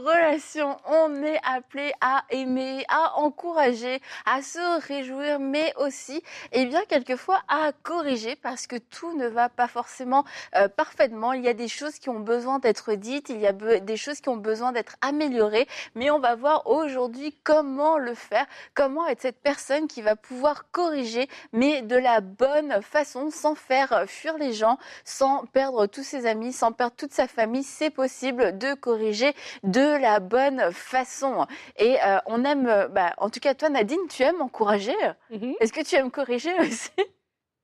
Relations, 0.00 0.76
on 0.86 1.22
est 1.22 1.40
appelé 1.44 1.92
à 2.00 2.24
aimer, 2.30 2.84
à 2.88 3.18
encourager, 3.18 4.00
à 4.26 4.42
se 4.42 4.86
réjouir, 4.86 5.38
mais 5.38 5.72
aussi, 5.76 6.22
eh 6.52 6.66
bien, 6.66 6.82
quelquefois 6.88 7.40
à 7.48 7.72
corriger 7.82 8.36
parce 8.36 8.66
que 8.66 8.76
tout 8.76 9.16
ne 9.16 9.26
va 9.26 9.48
pas 9.48 9.68
forcément 9.68 10.24
euh, 10.56 10.68
parfaitement. 10.68 11.32
Il 11.32 11.44
y 11.44 11.48
a 11.48 11.54
des 11.54 11.68
choses 11.68 11.98
qui 11.98 12.08
ont 12.08 12.20
besoin 12.20 12.58
d'être 12.58 12.94
dites, 12.94 13.28
il 13.28 13.40
y 13.40 13.46
a 13.46 13.52
des 13.52 13.96
choses 13.96 14.20
qui 14.20 14.28
ont 14.28 14.36
besoin 14.36 14.72
d'être 14.72 14.96
améliorées, 15.00 15.68
mais 15.94 16.10
on 16.10 16.18
va 16.18 16.34
voir 16.34 16.66
aujourd'hui 16.66 17.34
comment 17.44 17.98
le 17.98 18.14
faire, 18.14 18.46
comment 18.74 19.06
être 19.06 19.22
cette 19.22 19.40
personne 19.42 19.86
qui 19.86 20.02
va 20.02 20.16
pouvoir 20.16 20.70
corriger, 20.70 21.28
mais 21.52 21.82
de 21.82 21.96
la 21.96 22.20
bonne 22.20 22.82
façon, 22.82 23.30
sans 23.30 23.54
faire 23.54 24.04
fuir 24.06 24.36
les 24.38 24.52
gens, 24.52 24.78
sans 25.04 25.44
perdre 25.46 25.86
tous 25.86 26.02
ses 26.02 26.26
amis, 26.26 26.52
sans 26.52 26.72
perdre 26.72 26.96
toute 26.96 27.12
sa 27.12 27.26
famille. 27.26 27.62
C'est 27.62 27.90
possible 27.90 28.58
de 28.58 28.74
corriger 28.74 29.34
de 29.62 29.89
la 29.98 30.20
bonne 30.20 30.72
façon. 30.72 31.46
Et 31.76 31.96
euh, 32.02 32.18
on 32.26 32.44
aime, 32.44 32.66
euh, 32.66 32.88
bah, 32.88 33.14
en 33.18 33.30
tout 33.30 33.40
cas 33.40 33.54
toi 33.54 33.68
Nadine, 33.68 34.06
tu 34.08 34.22
aimes 34.22 34.40
encourager. 34.40 34.96
Mhm. 35.30 35.54
Est-ce 35.60 35.72
que 35.72 35.82
tu 35.82 35.96
aimes 35.96 36.10
corriger 36.10 36.52
aussi? 36.60 36.90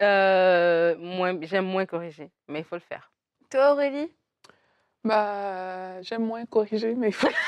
Euh, 0.03 0.95
J'aime 1.43 1.67
moins 1.67 1.87
corriger, 1.87 2.31
mais 2.49 2.61
il 2.61 2.65
faut 2.65 2.77
le 2.77 2.83
faire. 2.83 3.11
Toi 3.51 3.73
Aurélie? 3.73 4.13
Bah, 5.05 6.03
J'aime 6.03 6.25
moins 6.25 6.45
corriger, 6.47 6.95
mais 6.95 7.09
il 7.09 7.15
faut 7.15 7.29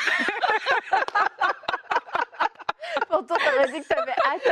Pourtant, 3.10 3.36
tu 3.36 3.58
m'as 3.58 3.66
dit 3.66 3.80
que 3.80 3.86
tu 3.86 3.94
avais 3.94 4.12
hâte 4.12 4.46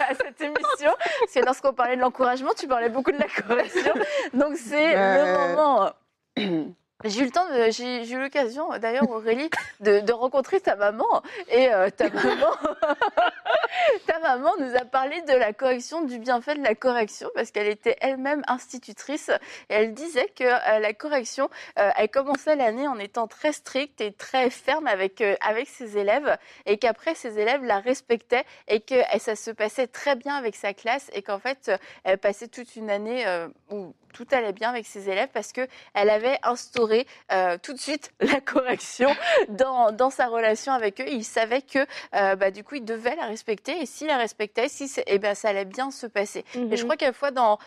à 0.00 0.14
cette, 0.14 0.40
émission. 0.40 0.92
Parce 1.20 1.32
que 1.32 1.44
lorsqu'on 1.44 1.72
parlait 1.72 1.96
de 1.96 2.02
l'encouragement, 2.02 2.50
tu 2.56 2.68
parlais 2.68 2.90
beaucoup 2.90 3.12
de 3.12 3.18
la 3.18 3.28
correction. 3.28 3.94
Donc, 4.34 4.56
c'est 4.56 4.94
le 4.94 5.54
moment. 5.56 5.92
J'ai 7.04 7.20
eu 7.20 7.26
le 7.26 7.30
temps, 7.30 7.46
j'ai 7.70 8.10
eu 8.10 8.20
l'occasion 8.20 8.76
d'ailleurs 8.78 9.08
Aurélie 9.08 9.48
de, 9.78 10.12
rencontrer 10.12 10.60
ta 10.60 10.74
maman. 10.74 11.22
Et 11.48 11.72
euh, 11.72 11.90
ta 11.90 12.10
maman, 12.10 12.50
ta 14.08 14.18
maman 14.18 14.50
nous 14.58 14.74
a 14.74 14.84
parlé 14.84 15.22
de 15.22 15.32
la 15.32 15.52
correction, 15.52 16.02
du 16.02 16.18
bienfait 16.18 16.56
de 16.56 16.62
la 16.64 16.74
correction 16.74 17.30
parce 17.36 17.52
qu'elle 17.52 17.68
était 17.68 17.96
elle-même 18.00 18.42
institutrice. 18.48 19.30
Et 19.70 19.74
elle 19.74 19.94
disait 19.94 20.28
que 20.34 20.42
euh, 20.42 20.80
la 20.80 20.92
correction, 20.92 21.48
euh, 21.78 21.88
elle 21.96 22.08
commençait 22.08 22.56
l'année 22.56 22.88
en 22.88 22.98
étant 22.98 23.28
très 23.28 23.52
stricte 23.52 24.00
et 24.00 24.10
très 24.10 24.50
ferme 24.50 24.88
avec 24.88 25.22
avec 25.40 25.68
ses 25.68 25.98
élèves 25.98 26.36
et 26.66 26.78
qu'après 26.78 27.14
ses 27.14 27.38
élèves 27.38 27.62
la 27.62 27.78
respectaient 27.78 28.44
et 28.66 28.80
que 28.80 28.96
ça 29.20 29.36
se 29.36 29.52
passait 29.52 29.86
très 29.86 30.16
bien 30.16 30.34
avec 30.34 30.56
sa 30.56 30.74
classe 30.74 31.10
et 31.12 31.22
qu'en 31.22 31.38
fait 31.38 31.70
elle 32.02 32.18
passait 32.18 32.48
toute 32.48 32.74
une 32.74 32.90
année 32.90 33.24
où 33.70 33.94
tout 34.12 34.26
allait 34.32 34.52
bien 34.52 34.70
avec 34.70 34.86
ses 34.86 35.08
élèves 35.08 35.28
parce 35.32 35.52
que 35.52 35.68
elle 35.94 36.10
avait 36.10 36.38
instauré 36.42 36.87
euh, 37.32 37.56
tout 37.62 37.72
de 37.72 37.78
suite 37.78 38.12
la 38.20 38.40
correction 38.40 39.10
dans, 39.48 39.92
dans 39.92 40.10
sa 40.10 40.26
relation 40.26 40.72
avec 40.72 41.00
eux. 41.00 41.08
Il 41.08 41.24
savait 41.24 41.62
que 41.62 41.78
euh, 42.14 42.36
bah, 42.36 42.50
du 42.50 42.64
coup, 42.64 42.76
il 42.76 42.84
devait 42.84 43.16
la 43.16 43.26
respecter 43.26 43.80
et 43.80 43.86
s'il 43.86 44.06
la 44.06 44.16
respectait, 44.16 44.68
si 44.68 44.90
eh 45.06 45.18
ben, 45.18 45.34
ça 45.34 45.48
allait 45.48 45.64
bien 45.64 45.90
se 45.90 46.06
passer. 46.06 46.44
Et 46.54 46.76
je 46.76 46.82
mhm. 46.82 46.84
crois 46.84 46.96
qu'à 46.96 47.12
fois, 47.12 47.30
dans 47.30 47.58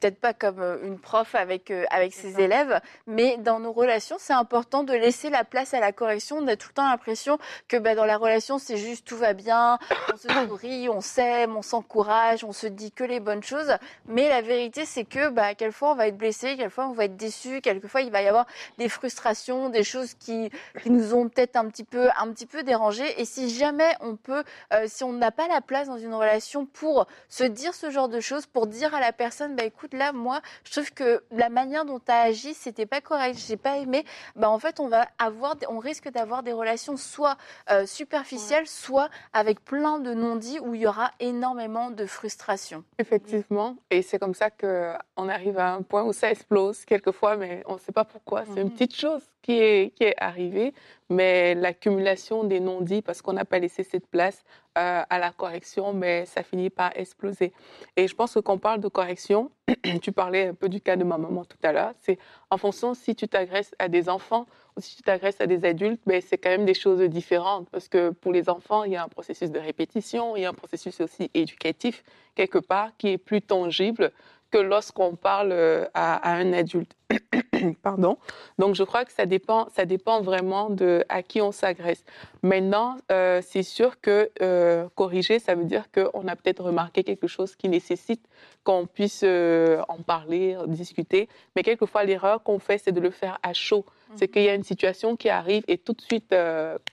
peut-être 0.00 0.20
pas 0.20 0.32
comme 0.34 0.60
euh, 0.60 0.78
une 0.84 0.98
prof 0.98 1.34
avec 1.34 1.72
avec 1.90 2.14
ses 2.14 2.40
élèves, 2.40 2.80
mais 3.06 3.36
dans 3.38 3.60
nos 3.60 3.72
relations, 3.72 4.16
c'est 4.18 4.32
important 4.32 4.82
de 4.82 4.92
laisser 4.92 5.30
la 5.30 5.44
place 5.44 5.74
à 5.74 5.80
la 5.80 5.92
correction. 5.92 6.38
On 6.38 6.46
a 6.48 6.56
tout 6.56 6.68
le 6.70 6.74
temps 6.74 6.88
l'impression 6.88 7.38
que 7.68 7.76
bah, 7.76 7.94
dans 7.94 8.04
la 8.04 8.16
relation, 8.16 8.58
c'est 8.58 8.76
juste 8.76 9.06
tout 9.06 9.16
va 9.16 9.32
bien, 9.32 9.78
on 10.12 10.16
se 10.16 10.28
sourit, 10.48 10.88
on 10.88 11.00
s'aime, 11.00 11.56
on 11.56 11.62
s'encourage, 11.62 12.44
on 12.44 12.52
se 12.52 12.66
dit 12.66 12.92
que 12.92 13.04
les 13.04 13.20
bonnes 13.20 13.42
choses. 13.42 13.72
Mais 14.06 14.28
la 14.28 14.42
vérité, 14.42 14.84
c'est 14.84 15.04
que 15.04 15.28
bah, 15.28 15.54
quelquefois 15.54 15.92
on 15.92 15.94
va 15.94 16.08
être 16.08 16.16
blessé, 16.16 16.56
quelquefois 16.56 16.86
on 16.88 16.92
va 16.92 17.04
être 17.04 17.16
déçu, 17.16 17.60
quelquefois 17.60 18.02
il 18.02 18.10
va 18.10 18.22
y 18.22 18.28
avoir 18.28 18.46
des 18.78 18.88
frustrations, 18.88 19.68
des 19.68 19.84
choses 19.84 20.14
qui, 20.14 20.50
qui 20.82 20.90
nous 20.90 21.14
ont 21.14 21.28
peut-être 21.28 21.56
un 21.56 21.68
petit 21.68 21.84
peu 21.84 22.08
un 22.18 22.32
petit 22.32 22.46
peu 22.46 22.62
dérangé. 22.62 23.20
Et 23.20 23.24
si 23.24 23.50
jamais 23.50 23.94
on 24.00 24.16
peut, 24.16 24.44
euh, 24.72 24.84
si 24.86 25.04
on 25.04 25.12
n'a 25.12 25.30
pas 25.30 25.48
la 25.48 25.60
place 25.60 25.88
dans 25.88 25.98
une 25.98 26.14
relation 26.14 26.66
pour 26.66 27.06
se 27.28 27.44
dire 27.44 27.74
ce 27.74 27.90
genre 27.90 28.08
de 28.08 28.20
choses, 28.20 28.46
pour 28.46 28.66
dire 28.66 28.94
à 28.94 29.00
la 29.00 29.12
personne, 29.12 29.56
bah 29.56 29.64
écoute 29.64 29.94
là, 29.94 30.12
moi, 30.12 30.40
je 30.64 30.72
trouve 30.72 30.92
que 30.92 31.22
la 31.30 31.48
manière 31.48 31.84
dont 31.84 31.98
tu 31.98 32.10
as 32.10 32.20
agi, 32.20 32.54
c'était 32.54 32.86
pas 32.86 33.00
correct, 33.00 33.38
j'ai 33.46 33.56
pas 33.56 33.78
aimé. 33.78 34.04
Bah 34.36 34.50
en 34.50 34.58
fait, 34.58 34.80
on 34.80 34.88
va 34.88 35.06
avoir, 35.18 35.56
on 35.68 35.78
risque 35.78 36.10
d'avoir 36.10 36.42
des 36.42 36.52
relations 36.52 36.96
soit 36.96 37.36
euh, 37.70 37.86
superficielles, 37.86 38.66
soit 38.66 39.08
avec 39.32 39.64
plein 39.64 39.98
de 39.98 40.14
non-dits 40.14 40.58
où 40.60 40.74
il 40.74 40.82
y 40.82 40.86
aura 40.86 41.10
énormément 41.20 41.90
de 41.90 42.06
frustration. 42.06 42.84
Effectivement, 42.98 43.76
et 43.90 44.02
c'est 44.02 44.18
comme 44.18 44.34
ça 44.34 44.50
que 44.50 44.92
on 45.16 45.28
arrive 45.28 45.58
à 45.58 45.72
un 45.72 45.82
point 45.82 46.02
où 46.02 46.12
ça 46.12 46.30
explose 46.30 46.84
quelquefois, 46.84 47.36
mais 47.36 47.62
on 47.66 47.74
ne 47.74 47.78
sait 47.78 47.92
pas 47.92 48.04
pourquoi. 48.04 48.44
C'est 48.54 48.59
une 48.60 48.68
mhm. 48.68 48.72
petite 48.72 48.94
chose 48.94 49.22
qui 49.42 49.52
est, 49.52 49.94
qui 49.94 50.04
est 50.04 50.14
arrivée, 50.18 50.74
mais 51.08 51.54
l'accumulation 51.54 52.44
des 52.44 52.60
non-dits, 52.60 53.02
parce 53.02 53.22
qu'on 53.22 53.32
n'a 53.32 53.44
pas 53.44 53.58
laissé 53.58 53.82
cette 53.82 54.06
place 54.06 54.44
euh, 54.78 55.02
à 55.08 55.18
la 55.18 55.32
correction, 55.32 55.92
mais 55.92 56.26
ça 56.26 56.42
finit 56.42 56.70
par 56.70 56.92
exploser. 56.94 57.52
Et 57.96 58.06
je 58.06 58.14
pense 58.14 58.34
que 58.34 58.40
quand 58.40 58.54
on 58.54 58.58
parle 58.58 58.80
de 58.80 58.88
correction, 58.88 59.50
tu 60.02 60.12
parlais 60.12 60.48
un 60.48 60.54
peu 60.54 60.68
du 60.68 60.80
cas 60.80 60.96
de 60.96 61.04
ma 61.04 61.18
maman 61.18 61.44
tout 61.44 61.58
à 61.62 61.72
l'heure, 61.72 61.92
c'est 62.02 62.18
en 62.50 62.58
fonction 62.58 62.94
si 62.94 63.16
tu 63.16 63.26
t'agresses 63.26 63.74
à 63.78 63.88
des 63.88 64.08
enfants 64.08 64.46
ou 64.76 64.80
si 64.80 64.96
tu 64.96 65.02
t'agresses 65.02 65.40
à 65.40 65.46
des 65.46 65.64
adultes, 65.64 66.02
mais 66.06 66.20
c'est 66.20 66.38
quand 66.38 66.50
même 66.50 66.66
des 66.66 66.74
choses 66.74 67.00
différentes, 67.00 67.68
parce 67.70 67.88
que 67.88 68.10
pour 68.10 68.32
les 68.32 68.48
enfants, 68.48 68.84
il 68.84 68.92
y 68.92 68.96
a 68.96 69.02
un 69.02 69.08
processus 69.08 69.50
de 69.50 69.58
répétition, 69.58 70.36
il 70.36 70.42
y 70.42 70.44
a 70.44 70.50
un 70.50 70.54
processus 70.54 71.00
aussi 71.00 71.30
éducatif, 71.34 72.04
quelque 72.34 72.58
part, 72.58 72.90
qui 72.98 73.08
est 73.08 73.18
plus 73.18 73.42
tangible 73.42 74.12
que 74.50 74.58
lorsqu'on 74.58 75.14
parle 75.14 75.52
euh, 75.52 75.86
à, 75.94 76.32
un 76.32 76.52
adulte. 76.52 76.92
Pardon. 77.82 78.18
Donc, 78.58 78.74
je 78.74 78.82
crois 78.82 79.04
que 79.04 79.12
ça 79.12 79.26
dépend, 79.26 79.68
ça 79.74 79.84
dépend 79.84 80.22
vraiment 80.22 80.70
de 80.70 81.04
à 81.08 81.22
qui 81.22 81.40
on 81.40 81.52
s'agresse. 81.52 82.04
Maintenant, 82.42 82.96
euh, 83.10 83.40
c'est 83.44 83.62
sûr 83.62 84.00
que 84.00 84.30
euh, 84.42 84.88
corriger, 84.94 85.38
ça 85.38 85.54
veut 85.54 85.64
dire 85.64 85.84
qu'on 85.92 86.26
a 86.28 86.36
peut-être 86.36 86.62
remarqué 86.62 87.04
quelque 87.04 87.26
chose 87.26 87.56
qui 87.56 87.68
nécessite 87.68 88.22
qu'on 88.64 88.86
puisse 88.86 89.24
en 89.24 89.96
parler, 90.06 90.56
discuter. 90.66 91.28
Mais 91.56 91.62
quelquefois, 91.62 92.04
l'erreur 92.04 92.42
qu'on 92.42 92.58
fait, 92.58 92.78
c'est 92.78 92.92
de 92.92 93.00
le 93.00 93.10
faire 93.10 93.38
à 93.42 93.52
chaud. 93.52 93.84
C'est 94.16 94.28
qu'il 94.28 94.42
y 94.42 94.48
a 94.48 94.54
une 94.54 94.64
situation 94.64 95.16
qui 95.16 95.28
arrive 95.28 95.62
et 95.68 95.78
tout 95.78 95.92
de 95.92 96.00
suite, 96.00 96.34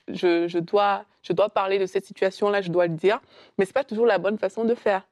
je, 0.08 0.46
je, 0.46 0.58
dois, 0.58 1.04
je 1.22 1.32
dois 1.32 1.48
parler 1.48 1.78
de 1.78 1.86
cette 1.86 2.06
situation-là, 2.06 2.62
je 2.62 2.70
dois 2.70 2.86
le 2.86 2.94
dire. 2.94 3.20
Mais 3.58 3.64
c'est 3.64 3.74
pas 3.74 3.84
toujours 3.84 4.06
la 4.06 4.18
bonne 4.18 4.38
façon 4.38 4.64
de 4.64 4.74
faire. 4.74 5.02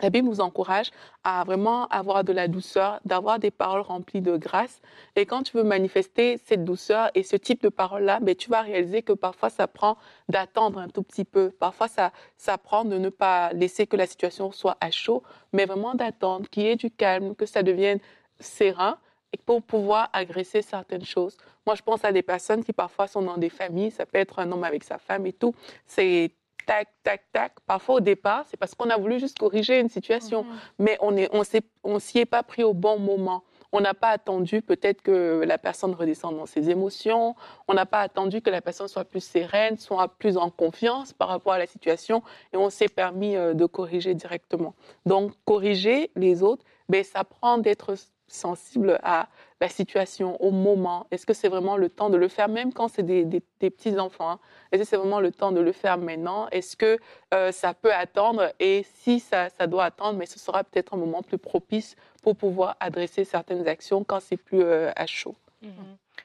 La 0.00 0.10
Bible 0.10 0.26
nous 0.26 0.40
encourage 0.40 0.90
à 1.22 1.44
vraiment 1.44 1.86
avoir 1.88 2.24
de 2.24 2.32
la 2.32 2.48
douceur, 2.48 3.00
d'avoir 3.04 3.38
des 3.38 3.50
paroles 3.50 3.82
remplies 3.82 4.20
de 4.20 4.36
grâce. 4.36 4.80
Et 5.14 5.26
quand 5.26 5.44
tu 5.44 5.56
veux 5.56 5.62
manifester 5.62 6.40
cette 6.44 6.64
douceur 6.64 7.10
et 7.14 7.22
ce 7.22 7.36
type 7.36 7.62
de 7.62 7.68
paroles-là, 7.68 8.18
ben, 8.20 8.34
tu 8.34 8.50
vas 8.50 8.62
réaliser 8.62 9.02
que 9.02 9.12
parfois 9.12 9.48
ça 9.50 9.68
prend 9.68 9.96
d'attendre 10.28 10.80
un 10.80 10.88
tout 10.88 11.02
petit 11.02 11.24
peu. 11.24 11.50
Parfois 11.50 11.88
ça, 11.88 12.10
ça 12.36 12.58
prend 12.58 12.84
de 12.84 12.98
ne 12.98 13.10
pas 13.10 13.52
laisser 13.52 13.86
que 13.86 13.96
la 13.96 14.06
situation 14.06 14.50
soit 14.50 14.76
à 14.80 14.90
chaud, 14.90 15.22
mais 15.52 15.66
vraiment 15.66 15.94
d'attendre, 15.94 16.48
qu'il 16.48 16.64
y 16.64 16.66
ait 16.66 16.76
du 16.76 16.90
calme, 16.90 17.36
que 17.36 17.46
ça 17.46 17.62
devienne 17.62 18.00
serein 18.40 18.98
et 19.32 19.38
pour 19.38 19.62
pouvoir 19.62 20.10
agresser 20.12 20.62
certaines 20.62 21.04
choses. 21.04 21.36
Moi, 21.66 21.74
je 21.76 21.82
pense 21.82 22.04
à 22.04 22.12
des 22.12 22.22
personnes 22.22 22.64
qui 22.64 22.72
parfois 22.72 23.06
sont 23.06 23.22
dans 23.22 23.38
des 23.38 23.48
familles, 23.50 23.90
ça 23.90 24.04
peut 24.04 24.18
être 24.18 24.40
un 24.40 24.50
homme 24.50 24.64
avec 24.64 24.84
sa 24.84 24.98
femme 24.98 25.26
et 25.26 25.32
tout. 25.32 25.54
C'est 25.86 26.32
tac, 26.66 26.88
tac, 27.02 27.22
tac. 27.32 27.52
Parfois, 27.66 27.96
au 27.96 28.00
départ, 28.00 28.44
c'est 28.48 28.56
parce 28.56 28.74
qu'on 28.74 28.90
a 28.90 28.96
voulu 28.96 29.18
juste 29.18 29.38
corriger 29.38 29.78
une 29.78 29.88
situation, 29.88 30.44
mhm. 30.44 30.50
mais 30.78 30.98
on 31.00 31.10
ne 31.10 31.26
on, 31.32 31.42
on 31.84 31.98
s'y 31.98 32.18
est 32.18 32.24
pas 32.26 32.42
pris 32.42 32.64
au 32.64 32.74
bon 32.74 32.98
moment. 32.98 33.44
On 33.74 33.80
n'a 33.80 33.94
pas 33.94 34.10
attendu 34.10 34.60
peut-être 34.60 35.00
que 35.00 35.42
la 35.46 35.56
personne 35.56 35.94
redescende 35.94 36.36
dans 36.36 36.46
ses 36.46 36.68
émotions. 36.68 37.34
On 37.68 37.74
n'a 37.74 37.86
pas 37.86 38.00
attendu 38.00 38.42
que 38.42 38.50
la 38.50 38.60
personne 38.60 38.86
soit 38.86 39.06
plus 39.06 39.24
sereine, 39.24 39.78
soit 39.78 40.08
plus 40.08 40.36
en 40.36 40.50
confiance 40.50 41.14
par 41.14 41.28
rapport 41.28 41.54
à 41.54 41.58
la 41.58 41.66
situation. 41.66 42.22
Et 42.52 42.58
on 42.58 42.68
s'est 42.68 42.88
permis 42.88 43.34
euh, 43.34 43.54
de 43.54 43.64
corriger 43.64 44.12
directement. 44.14 44.74
Donc, 45.06 45.32
corriger 45.46 46.10
les 46.16 46.42
autres, 46.42 46.64
ben, 46.90 47.02
ça 47.02 47.24
prend 47.24 47.56
d'être 47.56 47.94
sensible 48.28 48.98
à 49.02 49.28
la 49.62 49.68
situation, 49.68 50.42
au 50.42 50.50
moment. 50.50 51.06
Est-ce 51.12 51.24
que 51.24 51.32
c'est 51.32 51.48
vraiment 51.48 51.76
le 51.76 51.88
temps 51.88 52.10
de 52.10 52.16
le 52.16 52.26
faire, 52.26 52.48
même 52.48 52.72
quand 52.72 52.88
c'est 52.88 53.04
des, 53.04 53.24
petits-enfants 53.60 54.30
hein? 54.32 54.38
Est-ce 54.72 54.82
que 54.82 54.88
c'est 54.88 54.96
vraiment 54.96 55.20
le 55.20 55.30
temps 55.30 55.52
de 55.52 55.60
le 55.60 55.70
faire 55.70 55.98
maintenant? 55.98 56.48
Est-ce 56.50 56.76
que 56.76 56.98
euh, 57.32 57.52
ça 57.52 57.72
peut 57.72 57.94
attendre? 57.94 58.52
Et 58.58 58.84
si 58.94 59.20
ça, 59.20 59.48
doit 59.68 59.84
attendre, 59.84 60.18
mais 60.18 60.26
ce 60.26 60.40
sera 60.40 60.64
peut-être 60.64 60.94
un 60.94 60.96
moment 60.96 61.22
plus 61.22 61.38
propice 61.38 61.94
pour 62.24 62.34
pouvoir 62.34 62.76
adresser 62.80 63.22
certaines 63.22 63.68
actions 63.68 64.02
quand 64.02 64.18
c'est 64.18 64.36
plus 64.36 64.64
euh, 64.64 64.90
à 64.96 65.06
chaud. 65.06 65.36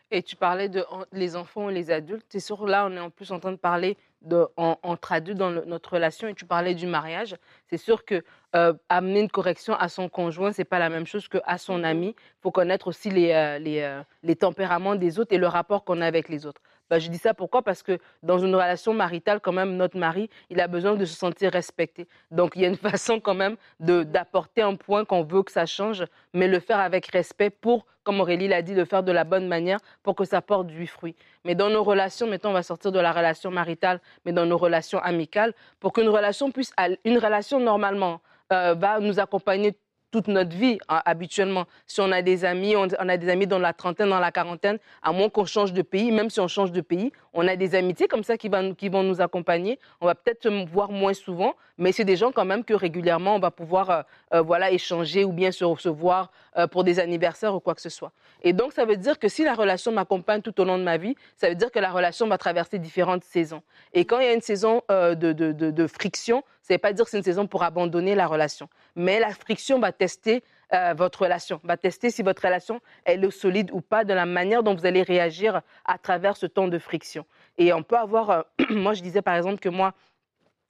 Et 0.10 0.24
tu 0.24 0.36
parlais 0.36 0.68
de 0.68 0.83
les 1.12 1.36
enfants 1.36 1.69
et 1.69 1.74
les 1.75 1.92
adultes. 1.92 2.25
C'est 2.30 2.40
sûr, 2.40 2.66
là, 2.66 2.88
on 2.90 2.95
est 2.95 3.00
en 3.00 3.12
plus 3.12 3.31
en 3.31 3.40
train 3.40 3.51
de 3.51 3.57
parler 3.57 3.98
de, 4.22 4.48
en- 4.58 4.78
entre 4.84 5.12
adultes 5.12 5.38
dans 5.38 5.50
le- 5.50 5.66
notre 5.66 5.94
relation 5.94 6.28
et 6.28 6.34
tu 6.34 6.46
parlais 6.46 6.75
du 6.75 6.88
mariage. 6.88 7.36
C'est 7.69 7.78
sûr 7.78 8.06
que 8.06 8.24
euh, 8.56 8.74
amener 8.90 9.19
une 9.22 9.30
correction 9.30 9.75
à 9.75 9.90
son 9.90 10.10
conjoint, 10.10 10.52
c'est 10.52 10.66
pas 10.66 10.80
la 10.80 10.90
même 10.90 11.06
chose 11.06 11.28
qu'à 11.28 11.58
son 11.58 11.84
ami. 11.84 12.16
Il 12.18 12.42
faut 12.42 12.52
connaître 12.52 12.88
aussi 12.88 13.10
les, 13.10 13.31
euh, 13.31 13.60
les, 13.60 13.81
euh, 13.81 14.02
les 14.24 14.36
tempéraments 14.36 14.96
des 14.96 15.19
autres 15.19 15.34
et 15.34 15.38
le 15.38 15.48
rapport 15.48 15.84
qu'on 15.84 16.02
a 16.02 16.06
avec 16.08 16.30
les 16.30 16.46
autres. 16.46 16.62
Ben, 16.89 17.00
je 17.00 17.10
dis 17.10 17.18
ça 17.18 17.34
pourquoi? 17.34 17.62
Parce 17.62 17.84
que 17.84 18.00
dans 18.24 18.39
une 18.39 18.56
relation 18.56 18.94
maritale, 18.94 19.39
quand 19.42 19.51
même, 19.51 19.75
notre 19.75 19.98
mari, 19.98 20.30
il 20.50 20.60
a 20.62 20.68
besoin 20.68 20.95
de 20.95 21.06
se 21.06 21.16
sentir 21.16 21.51
respecté. 21.51 22.07
Donc, 22.31 22.54
il 22.56 22.62
y 22.62 22.66
a 22.66 22.69
une 22.69 22.78
façon 22.92 23.19
quand 23.19 23.34
même 23.34 23.57
d'apporter 23.80 24.62
un 24.62 24.75
point 24.75 25.06
qu'on 25.06 25.24
veut 25.24 25.44
que 25.44 25.51
ça 25.51 25.66
change, 25.66 26.06
mais 26.34 26.48
le 26.48 26.60
faire 26.60 26.80
avec 26.80 27.07
respect 27.07 27.50
pour, 27.50 27.86
comme 28.04 28.22
Aurélie 28.22 28.48
l'a 28.48 28.62
dit, 28.62 28.74
le 28.74 28.86
faire 28.86 29.04
de 29.04 29.12
la 29.12 29.24
bonne 29.24 29.48
manière 29.48 29.80
pour 30.04 30.16
que 30.16 30.24
ça 30.24 30.42
porte 30.42 30.68
du 30.68 30.88
fruit. 30.88 31.16
Mais 31.44 31.56
dans 31.56 31.69
nos 31.69 31.84
relations, 31.84 32.28
mettons, 32.28 32.50
on 32.50 32.54
va 32.54 32.63
sortir 32.63 32.92
de 32.92 33.00
la 33.00 33.12
relation 33.12 33.51
maritale, 33.51 34.00
mais 34.25 34.31
dans 34.31 34.45
nos 34.45 34.57
relations 34.57 35.00
amicales, 35.00 35.54
pour 35.80 35.94
qu'une 35.94 36.10
relation 36.10 36.51
puisse, 36.51 36.74
une 37.04 37.18
relation 37.18 37.60
normalement 37.60 38.22
euh, 38.54 38.75
va 38.75 39.00
nous 39.01 39.19
accompagner 39.19 39.75
toute 40.12 40.27
notre 40.27 40.56
vie 40.56 40.77
hein, 40.88 41.01
habituellement. 41.06 41.65
Si 41.86 42.01
on 42.01 42.12
a 42.12 42.21
des 42.21 42.45
amis, 42.45 42.75
on, 42.75 42.88
a 42.88 43.18
des 43.18 43.30
amis 43.30 43.48
dans 43.48 43.59
la 43.59 43.74
trentaine, 43.74 44.09
dans 44.09 44.19
la 44.19 44.31
quarantaine, 44.31 44.80
à 45.01 45.12
moins 45.12 45.30
qu'on 45.30 45.45
change 45.45 45.74
de 45.74 45.81
pays, 45.81 46.12
même 46.12 46.30
si 46.30 46.39
on 46.39 46.48
change 46.48 46.71
de 46.71 46.81
pays, 46.81 47.12
on 47.33 47.48
a 47.48 47.56
des 47.56 47.75
amitiés 47.75 48.07
comme 48.07 48.24
ça 48.24 48.38
qui, 48.38 48.50
vont 48.50 49.04
nous 49.04 49.21
accompagner. 49.21 49.80
On 50.01 50.06
va 50.06 50.15
peut-être 50.15 50.44
se 50.44 50.69
voir 50.69 50.92
moins 50.92 51.13
souvent, 51.13 51.56
mais 51.77 51.92
c'est 51.92 52.06
des 52.06 52.15
gens 52.15 52.31
quand 52.31 52.45
même 52.45 52.63
que 52.63 52.74
régulièrement 52.74 53.36
on 53.36 53.39
va 53.39 53.51
pouvoir 53.51 53.89
euh, 53.89 54.01
euh, 54.33 54.42
voilà, 54.42 54.71
échanger 54.71 55.24
ou 55.24 55.31
bien 55.31 55.51
se 55.51 55.63
recevoir 55.63 56.31
euh, 56.57 56.68
pour 56.68 56.83
des 56.83 57.00
anniversaires 57.00 57.54
ou 57.56 57.59
quoi 57.59 57.75
que 57.75 57.81
ce 57.81 57.89
soit. 57.89 58.12
Et 58.42 58.54
donc, 58.54 58.74
ça 58.74 58.86
veut 58.86 58.98
dire 58.98 59.19
que 59.19 59.27
si 59.27 59.44
la 59.44 59.54
relation 59.54 59.92
m'accompagne 59.92 60.42
tout 60.42 60.59
au 60.59 60.63
long 60.63 60.77
de 60.77 60.83
ma 60.83 60.98
vie, 60.98 61.15
ça 61.36 61.50
veut 61.50 61.56
dire 61.56 61.71
que 61.71 61.80
la 61.80 61.92
relation 61.92 62.27
va 62.27 62.38
traverser 62.38 62.80
différentes 62.80 63.24
saisons. 63.24 63.62
Et 63.94 64.06
quand 64.06 64.19
il 64.19 64.25
y 64.25 64.30
a 64.30 64.33
une 64.33 64.42
saison 64.42 64.81
euh, 64.92 65.15
de 65.15 65.88
friction, 65.88 66.44
ça 66.68 66.74
ne 66.74 66.75
veut 66.78 66.81
pas 66.81 66.92
dire 66.92 67.06
que 67.06 67.12
c'est 67.12 67.18
une 67.18 67.24
saison 67.24 67.48
pour 67.48 67.64
abandonner 67.64 68.14
la 68.14 68.28
relation. 68.28 68.68
Mais 68.96 69.19
la 69.22 69.30
friction 69.30 69.80
va 69.80 69.94
tester 69.94 70.44
euh, 70.74 70.94
votre 70.98 71.22
relation, 71.22 71.62
va 71.64 71.78
tester 71.78 72.10
si 72.10 72.24
votre 72.24 72.42
relation 72.42 72.81
elle 73.06 73.24
est 73.24 73.31
solide 73.31 73.72
ou 73.72 73.80
pas, 73.80 74.04
de 74.04 74.14
la 74.14 74.25
manière 74.25 74.64
dont 74.64 74.75
vous 74.75 74.86
allez 74.86 75.02
réagir 75.02 75.62
à 75.86 75.98
travers 75.98 76.36
ce 76.36 76.46
temps 76.46 76.68
de 76.68 76.78
friction. 76.78 77.25
Et 77.58 77.72
on 77.72 77.84
peut 77.84 77.96
avoir, 77.98 78.30
euh, 78.31 78.42
moi 78.72 78.94
je 78.94 79.02
disais 79.02 79.22
par 79.22 79.36
exemple 79.36 79.60
que 79.60 79.69
moi, 79.69 79.94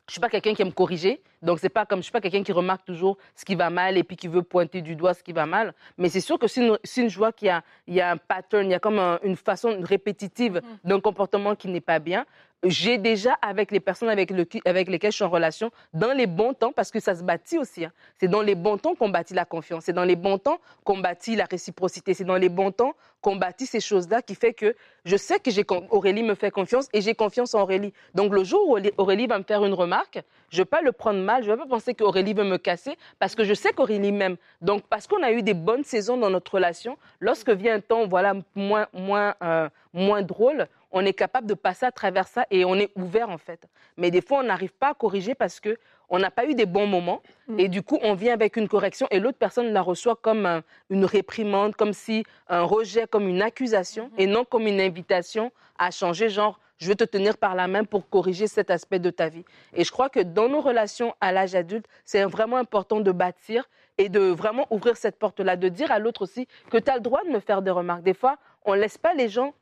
je 0.08 0.14
suis 0.14 0.22
pas 0.22 0.30
quelqu'un 0.30 0.54
qui 0.54 0.62
aime 0.62 0.72
corriger, 0.72 1.22
donc 1.42 1.60
c'est 1.60 1.68
pas 1.68 1.86
comme 1.86 2.00
je 2.00 2.04
suis 2.04 2.14
pas 2.14 2.22
quelqu'un 2.22 2.42
qui 2.42 2.54
remarque 2.54 2.86
toujours 2.86 3.18
ce 3.36 3.44
qui 3.44 3.56
va 3.56 3.70
mal 3.70 3.98
et 3.98 4.04
puis 4.06 4.16
qui 4.16 4.30
veut 4.30 4.42
pointer 4.42 4.82
du 4.82 4.96
doigt 4.96 5.14
ce 5.14 5.22
qui 5.22 5.34
va 5.34 5.46
mal. 5.46 5.74
Mais 5.98 6.08
c'est 6.08 6.22
sûr 6.22 6.40
que 6.40 6.48
si, 6.48 6.62
une- 6.62 6.80
si 6.86 7.10
je 7.10 7.18
vois 7.18 7.34
qu'il 7.34 7.48
y 7.48 7.52
a, 7.52 7.62
il 7.88 7.96
y 7.96 8.00
a 8.00 8.12
un 8.12 8.16
pattern, 8.18 8.66
il 8.66 8.72
y 8.72 8.74
a 8.74 8.80
comme 8.80 9.00
un- 9.00 9.20
une 9.24 9.36
façon 9.36 9.78
répétitive 9.82 10.62
d'un 10.86 11.02
comportement 11.02 11.56
qui 11.56 11.68
n'est 11.68 11.82
pas 11.82 12.00
bien, 12.00 12.26
j'ai 12.64 12.98
déjà 12.98 13.34
avec 13.42 13.72
les 13.72 13.80
personnes 13.80 14.10
avec, 14.10 14.32
le- 14.32 14.48
avec 14.66 14.90
lesquelles 14.90 15.12
je 15.12 15.18
suis 15.18 15.24
en 15.26 15.30
relation, 15.30 15.72
dans 15.94 16.12
les 16.14 16.26
bons 16.26 16.54
temps, 16.54 16.72
parce 16.72 16.90
que 16.92 17.00
ça 17.00 17.16
se 17.16 17.24
bâtit 17.24 17.58
aussi. 17.60 17.86
hein. 17.86 17.92
C'est 18.20 18.28
dans 18.28 18.42
les 18.42 18.56
bons 18.56 18.78
temps 18.78 18.96
qu'on 18.96 19.10
bâtit 19.10 19.34
la 19.36 19.46
confiance. 19.46 19.84
C'est 19.86 19.94
dans 19.94 20.04
les 20.04 20.16
bons 20.16 20.38
temps 20.40 20.60
qu'on 20.84 20.98
bâtit 20.98 21.36
la 21.36 21.46
réciprocité. 21.46 22.14
C'est 22.14 22.24
dans 22.24 22.36
les 22.38 22.50
bons 22.50 22.72
temps 22.72 22.94
qu'on 23.22 23.36
bâtit 23.36 23.66
ces 23.66 23.80
choses-là 23.80 24.22
qui 24.22 24.36
fait 24.36 24.54
que 24.54 24.76
je 25.06 25.18
sais 25.18 25.40
que 25.40 25.52
j'ai 25.52 25.66
Aurélie 25.92 26.24
me 26.24 26.36
fait 26.36 26.52
confiance 26.52 26.88
et 26.94 27.02
j'ai 27.02 27.14
confiance 27.16 27.54
en 27.56 27.62
Aurélie. 27.62 27.94
Donc 28.14 28.34
le 28.34 28.44
jour 28.44 28.68
où 28.68 28.72
Aurélie- 28.74 28.94
Aurélie 28.98 29.28
va 29.28 29.38
me 29.38 29.44
faire 29.44 29.64
une 29.64 29.74
remarque, 29.74 30.22
je 30.50 30.58
ne 30.58 30.62
vais 30.62 30.66
pas 30.66 30.82
le 30.82 30.92
prendre 30.92 31.20
mal, 31.20 31.44
je 31.44 31.50
ne 31.52 31.56
vais 31.56 31.62
pas 31.62 31.68
penser 31.68 31.94
qu'Aurélie 31.94 32.34
veut 32.34 32.44
me 32.44 32.58
casser 32.58 32.98
parce 33.20 33.36
que 33.36 33.44
je 33.44 33.54
sais 33.54 33.72
qu'Aurélie 33.74 34.12
m'aime. 34.12 34.38
Donc 34.62 34.84
parce 34.90 35.08
qu'on 35.08 35.22
a 35.24 35.32
eu 35.32 35.42
des 35.44 35.54
bonnes 35.54 35.84
saisons 35.84 36.18
dans 36.18 36.30
notre 36.30 36.54
relation, 36.56 36.98
lorsque 37.20 37.50
vient 37.50 37.76
un 37.76 37.80
temps 37.82 38.08
voilà, 38.08 38.34
moins, 38.56 38.88
moins, 38.94 39.36
euh, 39.44 39.70
moins 39.94 40.22
drôle, 40.22 40.68
on 40.98 41.06
est 41.06 41.14
capable 41.14 41.48
de 41.48 41.54
passer 41.54 41.86
à 41.86 41.92
travers 41.92 42.28
ça 42.28 42.46
et 42.52 42.66
on 42.66 42.76
est 42.76 42.92
ouvert 42.96 43.30
en 43.30 43.38
fait. 43.38 43.68
Mais 43.98 44.12
des 44.12 44.22
fois, 44.22 44.40
on 44.40 44.44
n'arrive 44.44 44.74
pas 44.74 44.90
à 44.90 44.94
corriger 44.94 45.36
parce 45.36 45.60
que 45.60 45.78
on 46.10 46.20
n'a 46.20 46.32
pas 46.32 46.46
eu 46.46 46.56
des 46.56 46.66
bons 46.66 46.88
moments 46.88 47.22
et 47.58 47.68
du 47.68 47.82
coup, 47.82 48.00
on 48.02 48.14
vient 48.14 48.34
avec 48.34 48.56
une 48.56 48.68
correction 48.70 49.08
et 49.12 49.20
l'autre 49.20 49.38
personne 49.38 49.74
la 49.74 49.82
reçoit 49.82 50.16
comme 50.16 50.46
un- 50.46 50.64
une 50.90 51.04
réprimande, 51.06 51.76
comme 51.76 51.94
si 51.94 52.24
un 52.48 52.62
rejet, 52.64 53.08
comme 53.08 53.28
une 53.28 53.42
accusation 53.42 54.10
et 54.18 54.26
non 54.28 54.46
comme 54.46 54.68
une 54.68 54.80
invitation 54.80 55.52
à 55.78 55.92
changer, 55.92 56.30
genre 56.30 56.60
je 56.78 56.88
veux 56.88 56.96
te 56.96 57.04
tenir 57.04 57.38
par 57.38 57.56
la 57.56 57.68
main 57.68 57.84
pour 57.84 58.08
corriger 58.08 58.46
cet 58.48 58.70
aspect 58.70 59.00
de 59.00 59.10
ta 59.10 59.30
vie. 59.30 59.44
Et 59.74 59.84
je 59.84 59.92
crois 59.92 60.10
que 60.10 60.20
dans 60.20 60.48
nos 60.48 60.62
relations 60.62 61.14
à 61.20 61.32
l'âge 61.32 61.56
adulte, 61.56 61.88
c'est 62.06 62.24
vraiment 62.24 62.58
important 62.58 63.00
de 63.00 63.12
bâtir 63.12 63.68
et 63.98 64.10
de 64.10 64.20
vraiment 64.20 64.68
ouvrir 64.70 64.96
cette 64.96 65.18
porte-là, 65.18 65.56
de 65.56 65.70
dire 65.70 65.92
à 65.92 65.98
l'autre 65.98 66.22
aussi 66.22 66.48
que 66.70 66.78
tu 66.78 66.90
as 66.92 66.96
le 66.96 67.02
droit 67.02 67.24
de 67.26 67.30
me 67.30 67.40
faire 67.40 67.64
des 67.64 67.72
remarques. 67.72 68.04
Des 68.04 68.14
fois, 68.14 68.38
on 68.64 68.76
ne 68.76 68.80
laisse 68.80 68.98
pas 69.00 69.16
les 69.16 69.28
gens 69.28 69.56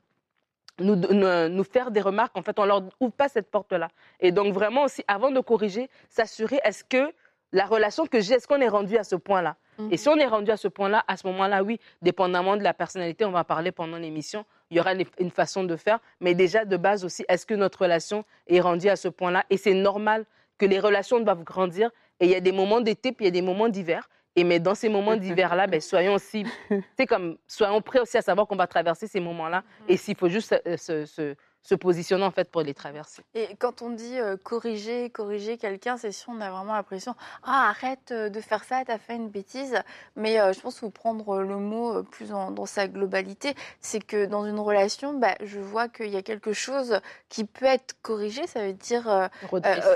nous, 0.80 0.96
nous, 0.96 1.64
faire 1.64 1.92
des 1.92 2.02
remarques. 2.02 2.38
En 2.38 2.42
fait, 2.42 2.60
on 2.60 2.66
leur 2.66 2.84
ouvre 3.00 3.14
pas 3.14 3.30
cette 3.30 3.50
porte-là. 3.50 3.90
Et 4.20 4.32
donc, 4.32 4.54
vraiment 4.54 4.84
aussi, 4.84 5.04
avant 5.08 5.32
de 5.32 5.40
corriger, 5.40 5.90
s'assurer 6.10 6.60
est-ce 6.64 6.84
que 6.84 7.14
la 7.52 7.66
relation 7.66 8.06
que 8.06 8.20
j'ai, 8.20 8.36
est-ce 8.36 8.48
qu'on 8.48 8.60
est 8.60 8.68
rendu 8.68 8.98
à 8.98 9.04
ce 9.04 9.16
point-là? 9.16 9.56
Et 9.92 9.98
si 9.98 10.08
on 10.08 10.16
est 10.16 10.26
rendu 10.26 10.52
à 10.52 10.58
ce 10.58 10.70
point-là, 10.70 11.04
à 11.08 11.18
ce 11.18 11.28
moment-là, 11.28 11.62
oui, 11.62 11.80
dépendamment 12.02 12.56
de 12.56 12.64
la 12.64 12.74
personnalité, 12.74 13.26
on 13.26 13.32
va 13.32 13.40
en 13.40 13.44
parler 13.44 13.72
pendant 13.74 13.98
l'émission, 13.98 14.46
il 14.70 14.78
y 14.78 14.80
aura 14.80 14.94
une 14.94 15.32
façon 15.32 15.66
de 15.66 15.76
faire. 15.76 16.00
Mais 16.22 16.34
déjà, 16.34 16.64
de 16.64 16.78
base 16.78 17.04
aussi, 17.04 17.26
est-ce 17.28 17.46
que 17.46 17.54
notre 17.54 17.82
relation 17.82 18.24
est 18.48 18.62
rendue 18.62 18.88
à 18.90 18.96
ce 18.96 19.10
point-là? 19.10 19.44
Et 19.50 19.58
c'est 19.58 19.74
normal 19.74 20.26
que 20.58 20.66
les 20.66 20.80
relations 20.80 21.20
doivent 21.20 21.44
grandir. 21.44 21.92
Et 22.20 22.26
il 22.26 22.32
y 22.32 22.36
a 22.36 22.40
des 22.40 22.54
moments 22.54 22.80
d'été, 22.80 23.12
puis 23.12 23.26
il 23.26 23.28
y 23.28 23.30
a 23.30 23.32
des 23.32 23.42
moments 23.42 23.68
d'hiver. 23.68 24.10
Et 24.36 24.44
mais 24.44 24.60
dans 24.60 24.76
ces 24.76 24.90
moments 24.90 25.16
d'hiver-là, 25.16 25.66
ben, 25.68 25.80
soyons 25.80 26.14
aussi, 26.16 26.46
comme, 27.08 27.38
soyons 27.48 27.82
prêts 27.82 28.00
aussi 28.00 28.18
à 28.18 28.22
savoir 28.22 28.48
qu'on 28.48 28.56
va 28.58 28.68
traverser 28.68 29.08
ces 29.08 29.20
moments-là. 29.22 29.64
Et 29.88 29.96
s'il 29.98 30.16
faut 30.18 30.28
juste 30.30 30.54
se, 30.78 31.06
se- 31.06 31.36
se 31.66 31.74
positionner 31.74 32.24
en 32.24 32.30
fait 32.30 32.52
pour 32.52 32.62
les 32.62 32.76
traverser. 32.76 33.24
Et 33.34 33.56
quand 33.58 33.82
on 33.82 33.90
dit 33.90 34.20
euh, 34.20 34.38
corriger, 34.38 35.10
corriger 35.10 35.58
quelqu'un, 35.58 35.98
c'est 35.98 36.12
sûr, 36.12 36.32
on 36.32 36.40
a 36.40 36.52
vraiment 36.52 36.74
l'impression 36.76 37.16
Ah, 37.44 37.70
arrête 37.72 38.12
euh, 38.12 38.30
de 38.30 38.40
faire 38.40 38.64
ça, 38.64 38.84
t'as 38.86 39.00
fait 39.00 39.16
une 39.16 39.30
bêtise. 39.30 39.76
Mais 40.16 40.40
euh, 40.40 40.54
je 40.54 40.60
pense 40.60 40.76
qu'il 40.76 40.82
faut 40.82 40.92
prendre 40.92 41.40
le 41.40 41.58
mot 41.58 42.04
plus 42.04 42.32
en- 42.34 42.52
dans 42.52 42.68
sa 42.68 42.88
globalité. 42.88 43.56
C'est 43.82 44.00
que 44.00 44.28
dans 44.28 44.46
une 44.46 44.60
relation, 44.60 45.14
bah, 45.18 45.34
je 45.44 45.60
vois 45.60 45.88
qu'il 45.90 46.10
y 46.10 46.18
a 46.18 46.22
quelque 46.22 46.54
chose 46.54 47.00
qui 47.30 47.46
peut 47.46 47.66
être 47.66 47.96
corrigé. 48.04 48.46
Ça 48.46 48.60
veut 48.68 48.74
dire, 48.74 49.10
euh, 49.10 49.28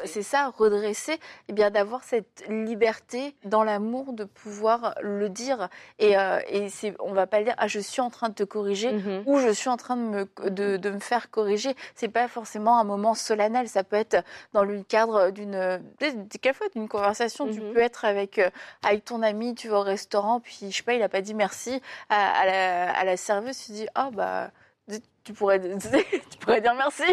c'est 0.06 0.24
ça, 0.24 0.52
redresser. 0.58 1.20
Et 1.50 1.54
bien 1.54 1.70
d'avoir 1.70 2.04
cette 2.04 2.44
liberté 2.50 3.36
dans 3.46 3.64
l'amour 3.64 4.14
de 4.14 4.24
pouvoir 4.24 4.96
le 5.02 5.30
dire. 5.30 5.70
Et, 6.00 6.16
et 6.50 6.70
c'est, 6.70 6.96
on 7.00 7.14
va 7.14 7.28
pas 7.28 7.44
dire 7.44 7.54
Ah, 7.60 7.68
je 7.68 7.80
suis 7.80 8.02
en 8.02 8.10
train 8.10 8.30
de 8.30 8.34
te 8.34 8.44
corriger 8.44 8.92
Mhm. 8.94 9.24
ou 9.28 9.38
je 9.40 9.50
suis 9.50 9.70
en 9.70 9.78
train 9.78 9.96
de 9.98 10.02
me, 10.02 10.50
de, 10.50 10.78
de 10.78 10.90
me 10.90 11.00
faire 11.00 11.30
corriger. 11.30 11.59
C'est 11.96 12.08
pas 12.10 12.28
forcément 12.28 12.80
un 12.80 12.84
moment 12.84 13.14
solennel, 13.14 13.68
ça 13.68 13.84
peut 13.84 13.96
être 13.96 14.24
dans 14.54 14.64
le 14.64 14.84
cadre 14.84 15.32
d'une, 15.32 15.82
quelquefois 16.32 16.68
d'une 16.76 16.88
conversation. 16.88 17.48
Tu 17.52 17.62
Mhm. 17.62 17.74
peux 17.74 17.80
être 17.80 18.06
avec, 18.06 18.40
euh, 18.40 18.50
avec 18.84 19.06
ton 19.06 19.22
ami, 19.22 19.56
tu 19.56 19.68
vas 19.70 19.80
au 19.80 19.84
restaurant, 19.84 20.40
puis 20.40 20.58
je 20.72 20.78
sais 20.78 20.84
pas, 20.84 20.94
il 20.94 21.04
a 21.04 21.10
pas 21.10 21.22
dit 21.22 21.34
merci 21.34 21.82
à, 22.10 22.32
à 22.42 22.46
la, 22.46 22.92
à 22.92 23.04
la 23.04 23.18
serveuse, 23.18 23.58
tu 23.66 23.72
dis, 23.74 23.88
ah 23.96 24.10
bah, 24.12 24.52
tu 25.30 25.34
pourrais, 25.34 25.60
tu 26.32 26.38
pourrais 26.40 26.60
dire 26.60 26.74
merci. 26.74 27.04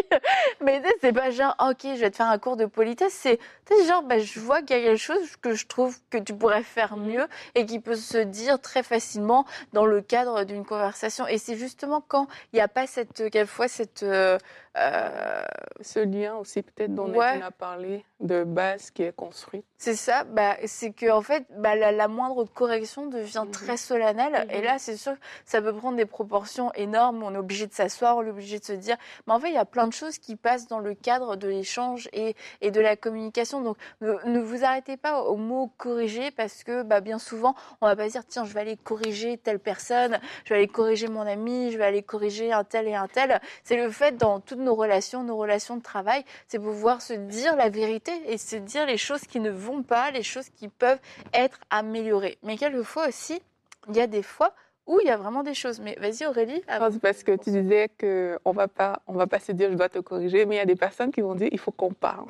Mais 0.61 0.81
c'est 1.01 1.13
pas 1.13 1.29
genre, 1.29 1.55
ok, 1.61 1.81
je 1.83 1.99
vais 1.99 2.09
te 2.09 2.15
faire 2.15 2.25
un 2.29 2.39
cours 2.39 2.57
de 2.57 2.65
politesse. 2.65 3.13
C'est 3.13 3.39
genre, 3.87 4.01
bah, 4.01 4.17
je 4.17 4.39
vois 4.39 4.61
qu'il 4.63 4.75
y 4.75 4.79
a 4.79 4.83
quelque 4.83 4.97
chose 4.97 5.35
que 5.39 5.53
je 5.53 5.67
trouve 5.67 5.95
que 6.09 6.17
tu 6.17 6.33
pourrais 6.33 6.63
faire 6.63 6.97
mieux 6.97 7.27
et 7.53 7.67
qui 7.67 7.79
peut 7.79 7.95
se 7.95 8.17
dire 8.17 8.59
très 8.59 8.81
facilement 8.81 9.45
dans 9.73 9.85
le 9.85 10.01
cadre 10.01 10.45
d'une 10.45 10.65
conversation. 10.65 11.27
Et 11.27 11.37
c'est 11.37 11.57
justement 11.57 12.01
quand 12.07 12.27
il 12.53 12.55
n'y 12.55 12.61
a 12.61 12.67
pas 12.67 12.87
cette, 12.87 13.29
quelquefois, 13.29 13.67
cette. 13.67 14.01
euh, 14.01 14.39
euh, 14.77 15.41
Ce 15.81 15.99
lien 15.99 16.35
aussi, 16.35 16.61
peut-être, 16.63 16.93
dont 16.93 17.07
Ouais. 17.07 17.17
Nadine 17.19 17.43
a 17.43 17.51
parlé, 17.51 18.03
de 18.19 18.43
base 18.43 18.89
qui 18.91 19.03
est 19.03 19.15
construite. 19.15 19.65
c'est 19.77 19.95
ça, 19.95 20.23
bah, 20.23 20.55
c'est 20.65 20.91
que 20.91 21.09
en 21.11 21.21
fait, 21.21 21.45
bah, 21.57 21.75
la, 21.75 21.91
la 21.91 22.07
moindre 22.07 22.45
correction 22.45 23.05
devient 23.07 23.43
Mhm. 23.45 23.51
très 23.51 23.77
solennelle. 23.77 24.47
Et 24.51 24.59
Mhm. 24.59 24.63
là, 24.63 24.79
c'est 24.79 24.97
sûr 24.97 25.13
que 25.13 25.19
ça 25.45 25.61
peut 25.61 25.73
prendre 25.73 25.97
des 25.97 26.05
proportions 26.05 26.71
énormes. 26.73 27.21
On 27.23 27.33
est 27.33 27.37
obligé 27.37 27.67
de 27.67 27.73
s'asseoir, 27.73 28.06
obligé 28.15 28.59
de 28.59 28.65
se 28.65 28.73
dire. 28.73 28.97
Mais 29.25 29.33
en 29.33 29.39
fait, 29.39 29.49
il 29.49 29.55
y 29.55 29.57
a 29.57 29.65
plein 29.65 29.87
de 29.87 29.93
choses 29.93 30.17
qui 30.17 30.35
passent 30.35 30.67
dans 30.67 30.79
le 30.79 30.93
cadre 30.93 31.35
de 31.35 31.47
l'échange 31.47 32.09
et, 32.13 32.35
et 32.61 32.71
de 32.71 32.81
la 32.81 32.95
communication. 32.95 33.61
Donc, 33.61 33.77
ne, 34.01 34.39
vous 34.39 34.63
arrêtez 34.63 34.97
pas 34.97 35.21
au 35.21 35.35
mot 35.35 35.71
corriger 35.77 36.31
parce 36.31 36.63
que 36.63 36.83
bah, 36.83 37.01
bien 37.01 37.19
souvent, 37.19 37.55
on 37.81 37.87
va 37.87 37.95
pas 37.95 38.07
dire 38.07 38.25
tiens, 38.25 38.45
je 38.45 38.53
vais 38.53 38.61
aller 38.61 38.77
corriger 38.77 39.37
telle 39.37 39.59
personne, 39.59 40.19
je 40.45 40.49
vais 40.49 40.59
aller 40.59 40.67
corriger 40.67 41.07
mon 41.07 41.21
ami, 41.21 41.71
je 41.71 41.77
vais 41.77 41.85
aller 41.85 42.03
corriger 42.03 42.51
un 42.51 42.63
tel 42.63 42.87
et 42.87 42.95
un 42.95 43.07
tel. 43.07 43.41
C'est 43.63 43.77
le 43.77 43.89
fait 43.89 44.17
dans 44.17 44.39
toutes 44.39 44.59
nos 44.59 44.75
relations, 44.75 45.23
nos 45.23 45.37
relations 45.37 45.77
de 45.77 45.83
travail, 45.83 46.23
c'est 46.47 46.59
pouvoir 46.59 47.01
se 47.01 47.13
dire 47.13 47.55
la 47.55 47.69
vérité 47.69 48.11
et 48.27 48.37
se 48.37 48.55
dire 48.55 48.85
les 48.85 48.97
choses 48.97 49.21
qui 49.21 49.39
ne 49.39 49.49
vont 49.49 49.83
pas, 49.83 50.11
les 50.11 50.23
choses 50.23 50.49
qui 50.49 50.67
peuvent 50.67 50.99
être 51.33 51.59
améliorées. 51.69 52.37
Mais 52.43 52.57
quelquefois 52.57 53.07
aussi, 53.07 53.41
il 53.89 53.95
y 53.95 54.01
a 54.01 54.07
des 54.07 54.23
fois 54.23 54.53
où 54.87 54.99
il 55.01 55.07
y 55.07 55.11
a 55.11 55.17
vraiment 55.17 55.43
des 55.43 55.53
choses. 55.53 55.79
Mais 55.79 55.95
vas-y 55.99 56.25
Aurélie. 56.25 56.61
Pense 56.79 56.97
parce 56.99 57.23
que 57.23 57.33
tu 57.35 57.51
disais 57.51 57.89
qu'on 57.99 58.51
va 58.51 58.67
pas, 58.67 59.01
on 59.07 59.13
va 59.13 59.27
pas 59.27 59.39
se 59.39 59.51
dire 59.51 59.69
je 59.69 59.75
dois 59.75 59.89
te 59.89 59.99
corriger, 59.99 60.45
mais 60.45 60.55
il 60.55 60.57
y 60.57 60.61
a 60.61 60.65
des 60.65 60.75
personnes 60.75 61.11
qui 61.11 61.21
vont 61.21 61.35
dire 61.35 61.49
il 61.51 61.59
faut 61.59 61.71
qu'on 61.71 61.91
parle. 61.91 62.25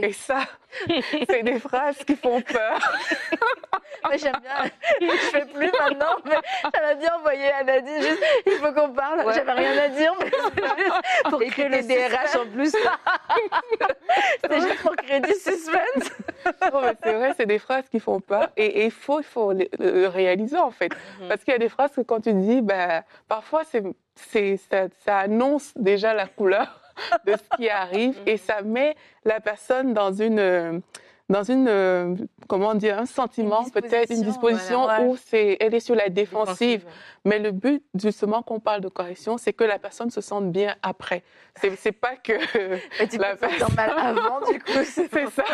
Et 0.00 0.12
ça, 0.12 0.40
c'est 1.28 1.42
des 1.42 1.58
phrases 1.58 1.98
qui 2.04 2.16
font 2.16 2.40
peur. 2.40 2.78
Moi, 4.04 4.16
j'aime 4.16 4.36
bien. 4.42 4.70
Je 5.00 5.06
fais 5.06 5.44
plus 5.44 5.70
maintenant, 5.78 6.16
mais 6.24 6.36
j'avais 6.74 6.96
bien 6.96 7.14
envoyé 7.16 7.50
à 7.52 7.62
Nadine 7.62 8.02
juste, 8.02 8.22
il 8.46 8.52
faut 8.52 8.72
qu'on 8.72 8.92
parle. 8.92 9.22
J'avais 9.32 9.52
rien 9.52 9.78
à 9.78 9.88
dire, 9.88 10.14
mais 10.20 10.30
c'est 10.30 10.64
juste 10.84 11.30
pour 11.30 11.42
Et 11.42 11.46
créer 11.48 11.70
que 11.70 11.76
le 11.76 11.82
DRH 11.82 12.36
en 12.36 12.46
plus. 12.50 12.74
C'était 14.42 14.60
juste 14.60 14.82
pour 14.82 14.96
créer 14.96 15.20
du 15.20 15.32
suspense. 15.32 16.10
Non, 16.72 16.80
mais 16.82 16.94
c'est 17.02 17.12
vrai, 17.12 17.32
c'est 17.36 17.46
des 17.46 17.58
phrases 17.58 17.88
qui 17.88 18.00
font 18.00 18.20
peur. 18.20 18.48
Et 18.56 18.84
il 18.84 18.90
faut, 18.90 19.20
il 19.20 19.26
faut 19.26 19.52
le, 19.52 19.68
le 19.78 20.08
réaliser, 20.08 20.58
en 20.58 20.70
fait. 20.70 20.92
Parce 21.28 21.44
qu'il 21.44 21.52
y 21.52 21.56
a 21.56 21.58
des 21.58 21.68
phrases 21.68 21.92
que 21.92 22.00
quand 22.00 22.20
tu 22.20 22.32
dis, 22.32 22.60
ben, 22.60 23.02
parfois, 23.28 23.62
c'est, 23.64 23.82
c'est, 24.16 24.56
ça, 24.56 24.86
ça 25.04 25.18
annonce 25.18 25.72
déjà 25.76 26.12
la 26.14 26.26
couleur 26.26 26.81
de 27.26 27.32
ce 27.32 27.56
qui 27.56 27.68
arrive 27.68 28.16
et 28.26 28.36
ça 28.36 28.62
met 28.62 28.94
la 29.24 29.40
personne 29.40 29.92
dans 29.94 30.12
une, 30.12 30.82
dans 31.28 31.42
une, 31.42 32.28
comment 32.48 32.74
dire, 32.74 32.98
un 32.98 33.06
sentiment, 33.06 33.64
peut-être 33.64 34.10
une 34.10 34.22
disposition 34.22 34.32
disposition, 34.42 34.82
voilà, 34.82 35.02
ouais. 35.02 35.08
où 35.08 35.16
c'est, 35.16 35.56
elle 35.60 35.74
est 35.74 35.80
sur 35.80 35.94
la 35.94 36.08
défensive. 36.08 36.80
Défensive. 36.80 36.86
Mais 37.24 37.38
le 37.38 37.52
but, 37.52 37.82
justement, 37.94 38.42
qu'on 38.42 38.60
parle 38.60 38.80
de 38.80 38.88
correction, 38.88 39.38
c'est 39.38 39.52
que 39.52 39.64
la 39.64 39.78
personne 39.78 40.10
se 40.10 40.20
sente 40.20 40.50
bien 40.50 40.74
après. 40.82 41.22
C'est, 41.60 41.76
c'est 41.76 41.92
pas 41.92 42.16
que. 42.16 42.32
Mais 42.98 43.08
tu 43.08 43.18
La 43.18 43.36
peux 43.36 43.46
mal 43.76 43.92
avant, 43.96 44.40
du 44.50 44.58
coup. 44.58 44.72
C'est 44.84 45.08
ça. 45.30 45.44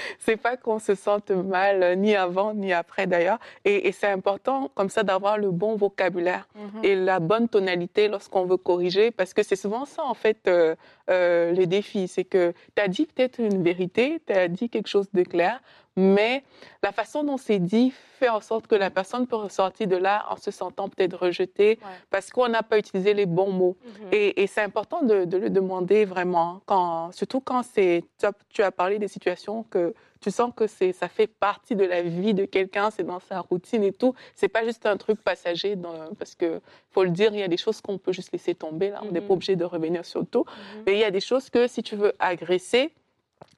c'est 0.18 0.36
pas 0.36 0.56
qu'on 0.56 0.78
se 0.78 0.94
sente 0.94 1.30
mal 1.30 1.82
euh, 1.82 1.94
ni 1.94 2.14
avant 2.14 2.54
ni 2.54 2.72
après 2.72 3.06
d'ailleurs. 3.06 3.38
Et, 3.64 3.88
et 3.88 3.92
c'est 3.92 4.08
important 4.10 4.70
comme 4.74 4.88
ça 4.90 5.02
d'avoir 5.02 5.38
le 5.38 5.50
bon 5.50 5.76
vocabulaire 5.76 6.48
Mhm. 6.54 6.84
et 6.84 6.94
la 6.94 7.20
bonne 7.20 7.48
tonalité 7.48 8.08
lorsqu'on 8.08 8.44
veut 8.44 8.56
corriger 8.56 9.10
parce 9.10 9.34
que 9.34 9.42
c'est 9.42 9.56
souvent 9.56 9.84
ça 9.84 10.02
en 10.04 10.14
fait 10.14 10.46
euh, 10.48 10.74
euh, 11.10 11.52
les 11.52 11.66
défis. 11.66 12.08
C'est 12.08 12.24
que 12.24 12.52
tu 12.74 12.82
as 12.82 12.88
dit 12.88 13.06
peut-être 13.06 13.38
une 13.38 13.62
vérité, 13.62 14.20
tu 14.26 14.32
as 14.32 14.48
dit 14.48 14.68
quelque 14.70 14.88
chose 14.88 15.08
de 15.12 15.22
clair, 15.22 15.60
mais 15.96 16.44
la 16.82 16.92
façon 16.92 17.24
dont 17.24 17.36
c'est 17.38 17.58
dit 17.58 17.92
fait 18.18 18.28
en 18.28 18.40
sorte 18.40 18.66
que 18.66 18.74
la 18.74 18.90
personne 18.90 19.26
peut 19.26 19.36
ressortir 19.36 19.86
de 19.88 19.96
là 19.96 20.24
en 20.30 20.36
se 20.36 20.50
sentant 20.50 20.88
peut-être 20.88 21.18
rejetée 21.18 21.78
Ouais. 21.82 21.90
parce 22.10 22.30
qu'on 22.30 22.48
n'a 22.48 22.62
pas 22.62 22.78
utilisé 22.78 23.12
les 23.14 23.26
bons 23.26 23.50
mots. 23.50 23.76
Et, 24.12 24.42
et 24.42 24.46
c'est 24.46 24.62
important 24.62 25.02
de, 25.02 25.24
de 25.24 25.36
le 25.36 25.50
demander 25.50 26.04
vraiment, 26.04 26.60
quand, 26.66 27.12
surtout 27.12 27.40
quand 27.40 27.62
c'est, 27.62 28.04
tu 28.18 28.26
as, 28.26 28.32
tu 28.48 28.62
as 28.62 28.70
parlé 28.70 28.98
des 28.98 29.08
situations 29.08 29.64
que 29.64 29.94
tu 30.20 30.30
sens 30.30 30.50
que 30.56 30.66
ça 30.66 31.08
fait 31.08 31.26
partie 31.26 31.76
de 31.76 31.84
la 31.84 32.02
vie 32.02 32.32
de 32.32 32.46
quelqu'un, 32.46 32.90
c'est 32.90 33.02
dans 33.04 33.20
sa 33.20 33.40
routine 33.40 33.84
et 33.84 33.92
tout. 33.92 34.14
C'est 34.34 34.48
pas 34.48 34.64
juste 34.64 34.86
un 34.86 34.96
truc 34.96 35.20
passager, 35.22 35.76
dans- 35.76 36.14
parce 36.18 36.34
que 36.34 36.60
faut 36.90 37.04
le 37.04 37.10
dire, 37.10 37.34
il 37.34 37.40
y 37.40 37.42
a 37.42 37.48
des 37.48 37.58
choses 37.58 37.80
qu'on 37.82 37.98
peut 37.98 38.12
juste 38.12 38.32
laisser 38.32 38.54
tomber 38.54 38.90
là, 38.90 39.00
on 39.02 39.12
n'est 39.12 39.20
Mhm. 39.20 39.26
pas 39.28 39.34
obligé 39.34 39.56
de 39.56 39.64
revenir 39.64 40.04
sur 40.06 40.26
tout. 40.26 40.44
Mais 40.86 40.94
il 40.94 40.98
y 40.98 41.04
a 41.04 41.10
des 41.10 41.20
choses 41.20 41.50
que 41.50 41.66
si 41.66 41.82
tu 41.82 41.96
veux 41.96 42.14
agresser 42.18 42.92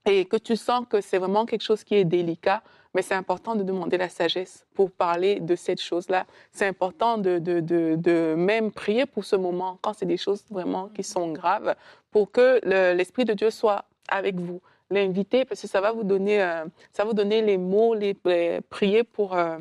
et 0.09 0.25
que 0.25 0.37
tu 0.37 0.57
sens 0.57 0.85
que 0.89 1.01
c'est 1.01 1.19
vraiment 1.19 1.45
quelque 1.47 1.63
chose 1.63 1.85
qui 1.85 1.95
est 1.97 2.05
délicat, 2.05 2.63
mais 2.95 3.03
c'est 3.03 3.15
important 3.15 3.55
de 3.55 3.63
demander 3.63 3.99
la 3.99 4.09
sagesse 4.09 4.65
pour 4.75 4.91
parler 4.91 5.41
de 5.41 5.55
cette 5.55 5.81
chose-là. 5.81 6.27
C'est 6.51 6.67
important 6.67 7.19
de, 7.19 7.39
de, 7.39 7.61
de, 7.61 7.97
de 7.97 8.35
même 8.37 8.73
prier 8.73 9.05
pour 9.07 9.25
ce 9.25 9.37
moment, 9.37 9.79
quand 9.83 9.93
c'est 9.93 10.07
des 10.07 10.17
choses 10.17 10.45
vraiment 10.51 10.89
qui 10.89 11.03
sont 11.03 11.33
graves, 11.33 11.75
pour 12.11 12.31
que 12.31 12.61
le- 12.65 12.95
l'Esprit 12.97 13.25
de 13.27 13.35
Dieu 13.35 13.51
soit 13.51 13.85
avec 14.09 14.37
vous. 14.37 14.61
L'inviter, 14.91 15.45
parce 15.45 15.61
que 15.61 15.69
ça 15.69 15.83
va 15.83 15.93
vous 15.93 16.05
donner, 16.05 16.43
euh, 16.43 16.65
ça 16.93 17.03
va 17.05 17.09
vous 17.11 17.15
donner 17.15 17.43
les 17.43 17.59
mots, 17.59 17.95
les, 17.95 18.17
les- 18.25 18.61
prier 18.71 19.05
pour 19.05 19.37
euh, 19.37 19.59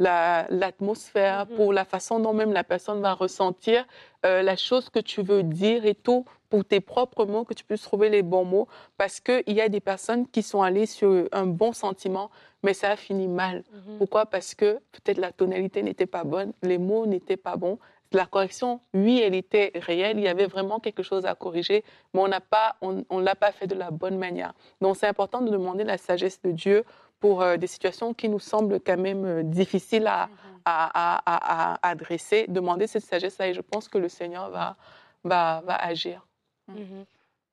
la- 0.00 0.46
l'atmosphère, 0.50 1.46
Mhm. 1.48 1.56
pour 1.56 1.72
la 1.72 1.84
façon 1.84 2.18
dont 2.18 2.32
même 2.32 2.52
la 2.52 2.64
personne 2.64 3.00
va 3.00 3.12
ressentir 3.14 3.86
euh, 4.26 4.42
la 4.42 4.56
chose 4.56 4.90
que 4.90 4.98
tu 4.98 5.22
veux 5.22 5.42
dire 5.44 5.84
et 5.86 5.94
tout, 5.94 6.24
pour 6.54 6.64
tes 6.64 6.78
propres 6.80 7.24
mots, 7.26 7.42
que 7.44 7.52
tu 7.52 7.64
puisses 7.64 7.82
trouver 7.82 8.08
les 8.10 8.22
bons 8.22 8.44
mots, 8.44 8.68
parce 8.96 9.18
qu'il 9.18 9.42
y 9.48 9.60
a 9.60 9.68
des 9.68 9.80
personnes 9.80 10.24
qui 10.28 10.40
sont 10.44 10.62
allées 10.62 10.86
sur 10.86 11.28
un 11.32 11.46
bon 11.46 11.72
sentiment, 11.72 12.30
mais 12.62 12.74
ça 12.74 12.90
a 12.92 12.96
fini 12.96 13.26
mal. 13.26 13.64
Mhm. 13.72 13.98
Pourquoi? 13.98 14.24
Parce 14.26 14.54
que 14.54 14.74
peut-être 14.92 15.18
la 15.18 15.32
tonalité 15.32 15.82
n'était 15.82 16.06
pas 16.06 16.22
bonne, 16.22 16.52
les 16.62 16.78
mots 16.78 17.06
n'étaient 17.06 17.36
pas 17.36 17.56
bons. 17.56 17.80
La 18.12 18.26
correction, 18.26 18.78
oui, 18.92 19.20
elle 19.20 19.34
était 19.34 19.72
réelle, 19.74 20.16
il 20.18 20.22
y 20.22 20.28
avait 20.28 20.46
vraiment 20.46 20.78
quelque 20.78 21.02
chose 21.02 21.26
à 21.26 21.34
corriger, 21.34 21.82
mais 22.12 22.20
on 22.20 22.28
n'a 22.28 22.40
pas, 22.40 22.76
on, 22.82 23.04
on 23.10 23.18
l'a 23.18 23.34
pas 23.34 23.50
fait 23.50 23.66
de 23.66 23.74
la 23.74 23.90
bonne 23.90 24.16
manière. 24.16 24.54
Donc 24.80 24.96
c'est 24.96 25.08
important 25.08 25.40
de 25.40 25.50
demander 25.50 25.82
la 25.82 25.98
sagesse 25.98 26.40
de 26.42 26.52
Dieu 26.52 26.84
pour 27.18 27.42
euh, 27.42 27.56
des 27.56 27.66
situations 27.66 28.14
qui 28.14 28.28
nous 28.28 28.38
semblent 28.38 28.78
quand 28.78 28.96
même 29.08 29.24
euh, 29.24 29.42
difficiles 29.42 30.06
à, 30.06 30.28
à, 30.64 30.76
à, 30.94 31.16
à- 31.26 31.74
à 31.82 31.88
adresser. 31.90 32.46
Demander 32.46 32.86
cette 32.86 33.02
sagesse-là 33.04 33.48
et 33.48 33.54
je 33.54 33.62
pense 33.62 33.88
que 33.88 33.98
le 33.98 34.08
Seigneur 34.08 34.48
va, 34.50 34.76
va, 35.24 35.62
va 35.66 35.74
agir. 35.74 36.24
Mhm. 36.68 37.04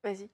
Vas-y. 0.04 0.28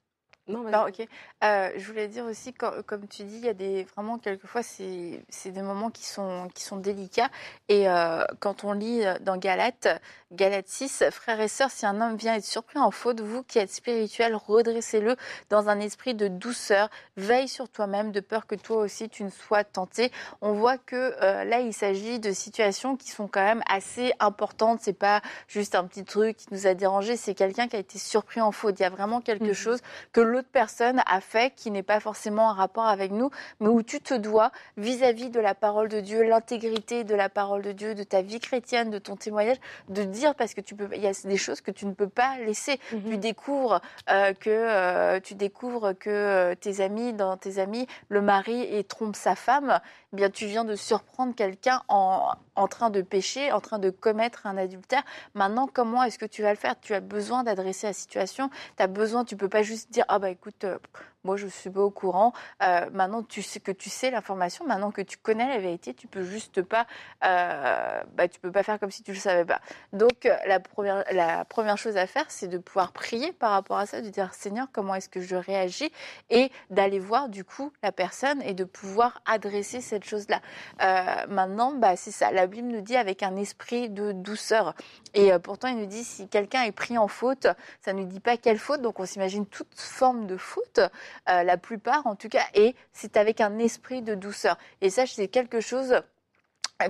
Non, 0.46 0.62
vas-y. 0.62 0.72
Non, 0.72 0.86
ok. 0.88 1.06
Euh, 1.44 1.70
je 1.76 1.86
voulais 1.86 2.08
dire 2.08 2.24
aussi, 2.24 2.54
quand- 2.54 2.82
comme 2.86 3.06
tu 3.08 3.24
dis, 3.24 3.36
il 3.36 3.44
y 3.44 3.48
a 3.48 3.54
des 3.54 3.84
vraiment 3.84 4.18
quelquefois 4.18 4.62
c'est 4.62 5.50
des 5.52 5.62
moments 5.62 5.90
qui 5.90 6.04
sont 6.06 6.48
qui 6.54 6.62
sont 6.62 6.78
délicats. 6.78 7.30
Et 7.68 7.88
euh, 7.88 8.24
quand 8.40 8.64
on 8.64 8.72
lit 8.72 9.04
euh, 9.04 9.18
dans 9.20 9.36
Galates, 9.36 9.88
Galates 10.30 10.68
6, 10.68 11.04
frères 11.10 11.40
et 11.40 11.48
sœurs, 11.48 11.70
si 11.70 11.86
un 11.86 12.02
homme 12.02 12.16
vient 12.16 12.34
être 12.34 12.44
surpris 12.44 12.78
en 12.78 12.90
faute, 12.90 13.22
vous 13.22 13.42
qui 13.42 13.58
êtes 13.58 13.72
spirituels, 13.72 14.34
redressez-le 14.36 15.16
dans 15.48 15.70
un 15.70 15.80
esprit 15.80 16.14
de 16.14 16.28
douceur. 16.28 16.90
Veille 17.16 17.48
sur 17.48 17.66
toi-même, 17.70 18.12
de 18.12 18.20
peur 18.20 18.46
que 18.46 18.54
toi 18.54 18.76
aussi 18.76 19.08
tu 19.08 19.24
ne 19.24 19.30
sois 19.30 19.64
tenté. 19.64 20.12
On 20.42 20.52
voit 20.52 20.76
que 20.76 21.14
euh, 21.22 21.44
là, 21.44 21.60
il 21.60 21.72
s'agit 21.72 22.18
de 22.18 22.32
situations 22.32 22.94
qui 22.98 23.10
sont 23.10 23.26
quand 23.26 23.42
même 23.42 23.62
assez 23.70 24.12
importantes. 24.20 24.80
C'est 24.82 24.92
pas 24.92 25.22
juste 25.46 25.74
un 25.74 25.84
petit 25.84 26.04
truc 26.04 26.36
qui 26.36 26.46
nous 26.50 26.66
a 26.66 26.74
dérangé. 26.74 27.16
C'est 27.16 27.34
quelqu'un 27.34 27.66
qui 27.66 27.76
a 27.76 27.78
été 27.78 27.98
surpris 27.98 28.42
en 28.42 28.52
faute. 28.52 28.78
Il 28.78 28.82
y 28.82 28.86
a 28.86 28.90
vraiment 28.90 29.22
quelque 29.22 29.44
Mhm. 29.44 29.54
chose 29.54 29.80
que 30.12 30.20
l'autre 30.20 30.48
personne 30.52 31.00
a 31.06 31.22
fait 31.22 31.54
qui 31.56 31.70
n'est 31.70 31.82
pas 31.82 32.00
forcément 32.00 32.48
en 32.48 32.52
rapport 32.52 32.86
avec 32.86 33.12
nous, 33.12 33.30
mais 33.60 33.68
où 33.68 33.82
tu 33.82 33.98
te 34.02 34.12
dois, 34.12 34.52
vis-à-vis 34.76 35.30
de 35.30 35.40
la 35.40 35.54
parole 35.54 35.88
de 35.88 36.00
Dieu, 36.00 36.22
l'intégrité 36.22 37.02
de 37.04 37.14
la 37.14 37.30
parole 37.30 37.62
de 37.62 37.72
Dieu, 37.72 37.94
de 37.94 38.02
ta 38.02 38.20
vie 38.20 38.40
chrétienne, 38.40 38.90
de 38.90 38.98
ton 38.98 39.16
témoignage, 39.16 39.56
de 39.88 40.02
dire 40.18 40.34
parce 40.34 40.54
que 40.54 40.60
tu 40.60 40.74
peux, 40.74 40.88
il 40.94 41.00
y 41.00 41.06
a 41.06 41.12
des 41.24 41.36
choses 41.36 41.60
que 41.60 41.70
tu 41.70 41.86
ne 41.86 41.92
peux 41.92 42.08
pas 42.08 42.38
laisser. 42.38 42.80
Mhm. 42.92 43.10
Tu 43.10 43.18
découvres 43.18 43.80
euh, 44.10 44.32
que 44.34 44.50
euh, 44.50 45.20
tu 45.20 45.34
découvres 45.34 45.92
que 45.98 46.10
euh, 46.10 46.54
tes 46.54 46.80
amis, 46.80 47.12
dans 47.12 47.36
tes 47.36 47.58
amis, 47.58 47.86
le 48.08 48.20
mari 48.20 48.62
et 48.62 48.84
trompe 48.84 49.16
sa 49.16 49.34
femme. 49.34 49.80
Eh 50.12 50.16
bien, 50.16 50.30
tu 50.30 50.46
viens 50.46 50.64
de 50.64 50.74
surprendre 50.74 51.34
quelqu'un 51.34 51.82
en, 51.88 52.32
en 52.54 52.66
train 52.66 52.88
de 52.88 53.02
pécher, 53.02 53.52
en 53.52 53.60
train 53.60 53.78
de 53.78 53.90
commettre 53.90 54.46
un 54.46 54.56
adultère. 54.56 55.02
Maintenant, 55.34 55.68
comment 55.70 56.02
est-ce 56.02 56.18
que 56.18 56.24
tu 56.24 56.40
vas 56.42 56.50
le 56.50 56.56
faire? 56.56 56.80
Tu 56.80 56.94
as 56.94 57.00
besoin 57.00 57.44
d'adresser 57.44 57.88
la 57.88 57.92
situation. 57.92 58.48
Tu 58.78 58.82
as 58.82 58.86
besoin, 58.86 59.24
tu 59.26 59.36
peux 59.36 59.50
pas 59.50 59.62
juste 59.62 59.90
dire 59.90 60.06
ah 60.08 60.18
bah 60.18 60.30
écoute, 60.30 60.64
euh, 60.64 60.78
moi 61.24 61.36
je 61.36 61.46
suis 61.46 61.68
pas 61.68 61.82
au 61.82 61.90
courant. 61.90 62.32
Euh, 62.62 62.88
maintenant, 62.90 63.22
tu 63.22 63.42
sais 63.42 63.60
que 63.60 63.70
tu 63.70 63.90
sais 63.90 64.10
l'information. 64.10 64.66
Maintenant 64.66 64.90
que 64.92 65.02
tu 65.02 65.18
connais 65.18 65.46
la 65.46 65.58
vérité, 65.58 65.92
tu 65.92 66.06
peux 66.06 66.22
juste 66.22 66.62
pas, 66.62 66.86
euh, 67.26 68.02
bah 68.14 68.28
tu 68.28 68.40
peux 68.40 68.50
pas 68.50 68.62
faire 68.62 68.80
comme 68.80 68.90
si 68.90 69.02
tu 69.02 69.12
le 69.12 69.18
savais 69.18 69.44
pas. 69.44 69.60
Donc 69.92 70.26
la 70.46 70.58
première, 70.58 71.04
la 71.12 71.44
première 71.44 71.76
chose 71.76 71.98
à 71.98 72.06
faire, 72.06 72.24
c'est 72.28 72.48
de 72.48 72.56
pouvoir 72.56 72.92
prier 72.92 73.32
par 73.32 73.50
rapport 73.50 73.76
à 73.76 73.84
ça, 73.84 74.00
de 74.00 74.08
dire 74.08 74.32
Seigneur, 74.32 74.68
comment 74.72 74.94
est-ce 74.94 75.10
que 75.10 75.20
je 75.20 75.36
réagis? 75.36 75.92
Et 76.30 76.50
d'aller 76.70 76.98
voir 76.98 77.28
du 77.28 77.44
coup 77.44 77.72
la 77.82 77.92
personne 77.92 78.40
et 78.40 78.54
de 78.54 78.64
pouvoir 78.64 79.20
adresser 79.26 79.82
cette 79.82 79.97
chose-là. 80.04 80.40
Euh, 80.82 81.26
maintenant, 81.28 81.72
bah, 81.72 81.96
c'est 81.96 82.10
ça. 82.10 82.30
La 82.30 82.46
Bible 82.46 82.68
nous 82.68 82.80
dit 82.80 82.96
avec 82.96 83.22
un 83.22 83.36
esprit 83.36 83.88
de 83.88 84.12
douceur. 84.12 84.74
Et 85.14 85.32
euh, 85.32 85.38
pourtant, 85.38 85.68
il 85.68 85.76
nous 85.76 85.86
dit 85.86 86.04
si 86.04 86.28
quelqu'un 86.28 86.62
est 86.62 86.72
pris 86.72 86.98
en 86.98 87.08
faute, 87.08 87.46
ça 87.80 87.92
ne 87.92 88.04
dit 88.04 88.20
pas 88.20 88.36
quelle 88.36 88.58
faute. 88.58 88.82
Donc, 88.82 89.00
on 89.00 89.06
s'imagine 89.06 89.46
toute 89.46 89.68
forme 89.74 90.26
de 90.26 90.36
faute, 90.36 90.80
euh, 91.28 91.42
la 91.42 91.56
plupart 91.56 92.06
en 92.06 92.14
tout 92.14 92.28
cas. 92.28 92.44
Et 92.54 92.74
c'est 92.92 93.16
avec 93.16 93.40
un 93.40 93.58
esprit 93.58 94.02
de 94.02 94.14
douceur. 94.14 94.58
Et 94.80 94.90
ça, 94.90 95.06
c'est 95.06 95.28
quelque 95.28 95.60
chose 95.60 96.02